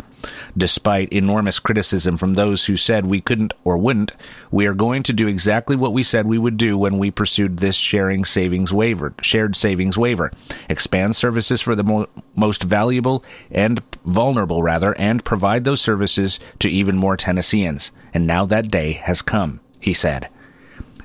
Despite 0.57 1.13
enormous 1.13 1.59
criticism 1.59 2.17
from 2.17 2.33
those 2.33 2.65
who 2.65 2.75
said 2.75 3.05
we 3.05 3.21
couldn't 3.21 3.53
or 3.63 3.77
wouldn't, 3.77 4.11
we 4.51 4.65
are 4.65 4.73
going 4.73 5.03
to 5.03 5.13
do 5.13 5.27
exactly 5.27 5.75
what 5.75 5.93
we 5.93 6.03
said 6.03 6.25
we 6.25 6.39
would 6.39 6.57
do 6.57 6.77
when 6.77 6.97
we 6.97 7.11
pursued 7.11 7.57
this 7.57 7.75
sharing 7.75 8.25
savings 8.25 8.73
waiver, 8.73 9.13
shared 9.21 9.55
savings 9.55 9.97
waiver. 9.97 10.31
Expand 10.69 11.15
services 11.15 11.61
for 11.61 11.75
the 11.75 11.83
mo- 11.83 12.09
most 12.35 12.63
valuable 12.63 13.23
and 13.51 13.81
vulnerable 14.05 14.63
rather, 14.63 14.93
and 14.97 15.23
provide 15.23 15.63
those 15.63 15.79
services 15.79 16.39
to 16.59 16.69
even 16.69 16.97
more 16.97 17.15
Tennesseans. 17.15 17.91
And 18.13 18.27
now 18.27 18.45
that 18.47 18.71
day 18.71 18.93
has 18.93 19.21
come, 19.21 19.61
he 19.79 19.93
said. 19.93 20.27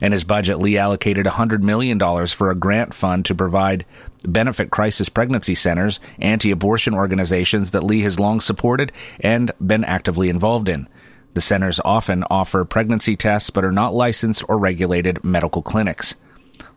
In 0.02 0.10
his 0.10 0.24
budget, 0.24 0.58
Lee 0.58 0.76
allocated 0.78 1.26
$100 1.26 1.62
million 1.62 2.26
for 2.26 2.50
a 2.50 2.56
grant 2.56 2.92
fund 2.92 3.24
to 3.26 3.36
provide 3.36 3.86
benefit 4.24 4.68
crisis 4.68 5.08
pregnancy 5.08 5.54
centers, 5.54 6.00
anti 6.18 6.50
abortion 6.50 6.92
organizations 6.92 7.70
that 7.70 7.84
Lee 7.84 8.02
has 8.02 8.18
long 8.18 8.40
supported 8.40 8.90
and 9.20 9.52
been 9.64 9.84
actively 9.84 10.28
involved 10.28 10.68
in. 10.68 10.88
The 11.34 11.40
centers 11.40 11.80
often 11.84 12.24
offer 12.24 12.64
pregnancy 12.64 13.16
tests 13.16 13.50
but 13.50 13.64
are 13.64 13.70
not 13.70 13.94
licensed 13.94 14.42
or 14.48 14.58
regulated 14.58 15.22
medical 15.24 15.62
clinics. 15.62 16.16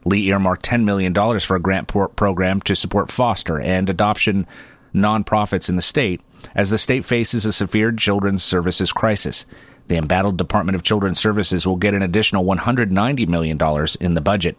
Lee 0.06 0.28
earmarked 0.28 0.64
$10 0.64 0.84
million 0.84 1.14
for 1.40 1.56
a 1.56 1.60
grant 1.60 1.88
program 1.88 2.62
to 2.62 2.76
support 2.76 3.12
foster 3.12 3.60
and 3.60 3.90
adoption 3.90 4.46
nonprofits 4.94 5.68
in 5.68 5.76
the 5.76 5.82
state 5.82 6.22
as 6.54 6.70
the 6.70 6.78
state 6.78 7.06
faces 7.06 7.44
a 7.44 7.52
severe 7.52 7.92
children's 7.92 8.44
services 8.44 8.94
crisis. 8.94 9.48
The 9.88 9.98
embattled 9.98 10.38
Department 10.38 10.76
of 10.76 10.84
Children's 10.84 11.19
Services 11.19 11.67
will 11.67 11.76
get 11.76 11.93
an 11.93 12.02
additional 12.02 12.43
$190 12.43 13.28
million 13.28 13.60
in 14.00 14.13
the 14.13 14.21
budget. 14.21 14.58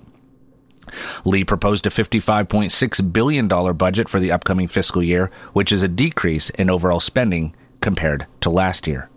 Lee 1.24 1.44
proposed 1.44 1.86
a 1.86 1.90
$55.6 1.90 3.12
billion 3.12 3.48
budget 3.76 4.08
for 4.08 4.20
the 4.20 4.30
upcoming 4.30 4.68
fiscal 4.68 5.02
year, 5.02 5.30
which 5.52 5.72
is 5.72 5.82
a 5.82 5.88
decrease 5.88 6.50
in 6.50 6.70
overall 6.70 7.00
spending 7.00 7.54
compared 7.80 8.26
to 8.40 8.50
last 8.50 8.86
year. 8.86 9.08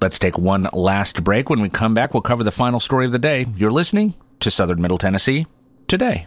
Let's 0.00 0.18
take 0.18 0.38
one 0.38 0.68
last 0.72 1.22
break. 1.22 1.48
When 1.48 1.60
we 1.60 1.68
come 1.68 1.94
back, 1.94 2.12
we'll 2.12 2.22
cover 2.22 2.44
the 2.44 2.50
final 2.50 2.80
story 2.80 3.04
of 3.04 3.12
the 3.12 3.18
day. 3.18 3.46
You're 3.56 3.70
listening 3.70 4.14
to 4.40 4.50
Southern 4.50 4.80
Middle 4.82 4.98
Tennessee 4.98 5.46
today. 5.86 6.26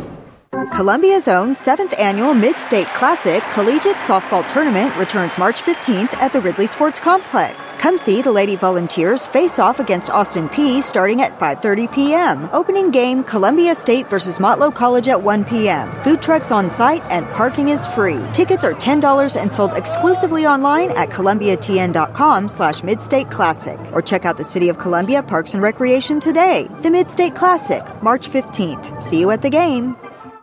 Columbia's 0.81 1.27
own 1.27 1.51
7th 1.51 1.95
annual 1.99 2.33
Mid-State 2.33 2.87
Classic 2.87 3.43
Collegiate 3.53 3.97
Softball 3.97 4.43
Tournament 4.51 4.97
returns 4.97 5.37
March 5.37 5.61
15th 5.61 6.11
at 6.13 6.33
the 6.33 6.41
Ridley 6.41 6.65
Sports 6.65 6.99
Complex. 6.99 7.73
Come 7.73 7.99
see 7.99 8.23
the 8.23 8.31
Lady 8.31 8.55
Volunteers 8.55 9.27
face 9.27 9.59
off 9.59 9.79
against 9.79 10.09
Austin 10.09 10.49
Peay 10.49 10.81
starting 10.81 11.21
at 11.21 11.37
5:30 11.37 11.85
p.m. 11.93 12.49
Opening 12.51 12.89
game 12.89 13.23
Columbia 13.23 13.75
State 13.75 14.09
versus 14.09 14.39
Motlow 14.39 14.73
College 14.73 15.07
at 15.07 15.21
1 15.21 15.45
p.m. 15.45 15.87
Food 16.01 16.19
trucks 16.19 16.49
on 16.49 16.71
site 16.71 17.03
and 17.11 17.29
parking 17.29 17.69
is 17.69 17.85
free. 17.85 18.25
Tickets 18.33 18.63
are 18.63 18.73
$10 18.73 19.39
and 19.39 19.51
sold 19.51 19.77
exclusively 19.77 20.47
online 20.47 20.89
at 20.97 21.11
columbiatn.com 21.11 22.49
slash 22.49 22.81
classic 23.29 23.79
or 23.93 24.01
check 24.01 24.25
out 24.25 24.37
the 24.37 24.51
City 24.53 24.67
of 24.67 24.79
Columbia 24.79 25.21
Parks 25.21 25.53
and 25.53 25.61
Recreation 25.61 26.19
today. 26.19 26.67
The 26.79 26.89
Mid 26.89 27.07
State 27.07 27.35
Classic, 27.35 27.83
March 28.01 28.27
15th. 28.27 28.99
See 28.99 29.19
you 29.19 29.29
at 29.29 29.43
the 29.43 29.51
game. 29.51 29.95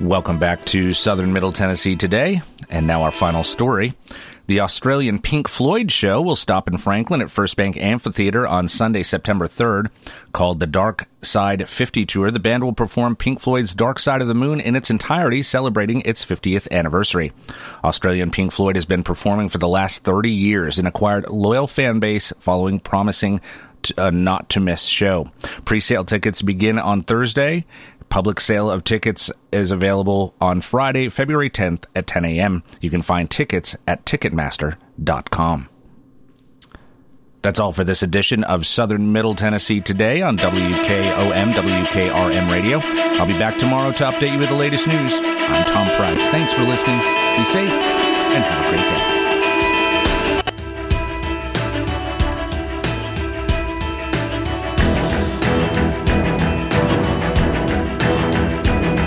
Welcome 0.00 0.38
back 0.38 0.64
to 0.66 0.92
Southern 0.92 1.32
Middle 1.32 1.50
Tennessee 1.50 1.96
today. 1.96 2.40
And 2.70 2.86
now 2.86 3.02
our 3.02 3.10
final 3.10 3.42
story. 3.42 3.94
The 4.46 4.60
Australian 4.60 5.18
Pink 5.18 5.48
Floyd 5.48 5.90
show 5.90 6.22
will 6.22 6.36
stop 6.36 6.68
in 6.68 6.78
Franklin 6.78 7.20
at 7.20 7.32
First 7.32 7.56
Bank 7.56 7.76
Amphitheater 7.76 8.46
on 8.46 8.68
Sunday, 8.68 9.02
September 9.02 9.48
3rd. 9.48 9.90
Called 10.32 10.60
the 10.60 10.68
Dark 10.68 11.08
Side 11.22 11.68
50 11.68 12.06
Tour, 12.06 12.30
the 12.30 12.38
band 12.38 12.62
will 12.62 12.72
perform 12.72 13.16
Pink 13.16 13.40
Floyd's 13.40 13.74
Dark 13.74 13.98
Side 13.98 14.22
of 14.22 14.28
the 14.28 14.36
Moon 14.36 14.60
in 14.60 14.76
its 14.76 14.88
entirety, 14.88 15.42
celebrating 15.42 16.00
its 16.02 16.24
50th 16.24 16.70
anniversary. 16.70 17.32
Australian 17.82 18.30
Pink 18.30 18.52
Floyd 18.52 18.76
has 18.76 18.86
been 18.86 19.02
performing 19.02 19.48
for 19.48 19.58
the 19.58 19.68
last 19.68 20.04
30 20.04 20.30
years 20.30 20.78
and 20.78 20.86
acquired 20.86 21.28
loyal 21.28 21.66
fan 21.66 21.98
base 21.98 22.32
following 22.38 22.78
promising 22.78 23.40
a 23.96 24.04
uh, 24.04 24.10
not 24.10 24.48
to 24.50 24.60
miss 24.60 24.82
show. 24.82 25.30
Pre-sale 25.64 26.04
tickets 26.04 26.42
begin 26.42 26.78
on 26.78 27.02
Thursday. 27.02 27.64
Public 28.08 28.40
sale 28.40 28.70
of 28.70 28.84
tickets 28.84 29.30
is 29.52 29.70
available 29.70 30.34
on 30.40 30.60
Friday, 30.60 31.08
February 31.08 31.50
10th 31.50 31.84
at 31.94 32.06
10 32.06 32.24
a.m. 32.24 32.62
You 32.80 32.90
can 32.90 33.02
find 33.02 33.30
tickets 33.30 33.76
at 33.86 34.04
Ticketmaster.com. 34.06 35.68
That's 37.42 37.60
all 37.60 37.72
for 37.72 37.84
this 37.84 38.02
edition 38.02 38.42
of 38.44 38.66
Southern 38.66 39.12
Middle 39.12 39.34
Tennessee 39.34 39.80
Today 39.80 40.22
on 40.22 40.36
WKOM, 40.36 41.52
WKRM 41.52 42.50
Radio. 42.50 42.80
I'll 43.18 43.26
be 43.26 43.38
back 43.38 43.58
tomorrow 43.58 43.92
to 43.92 44.04
update 44.04 44.32
you 44.32 44.38
with 44.38 44.48
the 44.48 44.56
latest 44.56 44.86
news. 44.88 45.14
I'm 45.22 45.64
Tom 45.66 45.88
Price. 45.96 46.28
Thanks 46.28 46.52
for 46.52 46.62
listening. 46.62 46.98
Be 46.98 47.44
safe 47.44 47.70
and 47.70 48.44
have 48.44 48.66
a 48.66 48.68
great 48.70 48.88
day. 48.88 49.17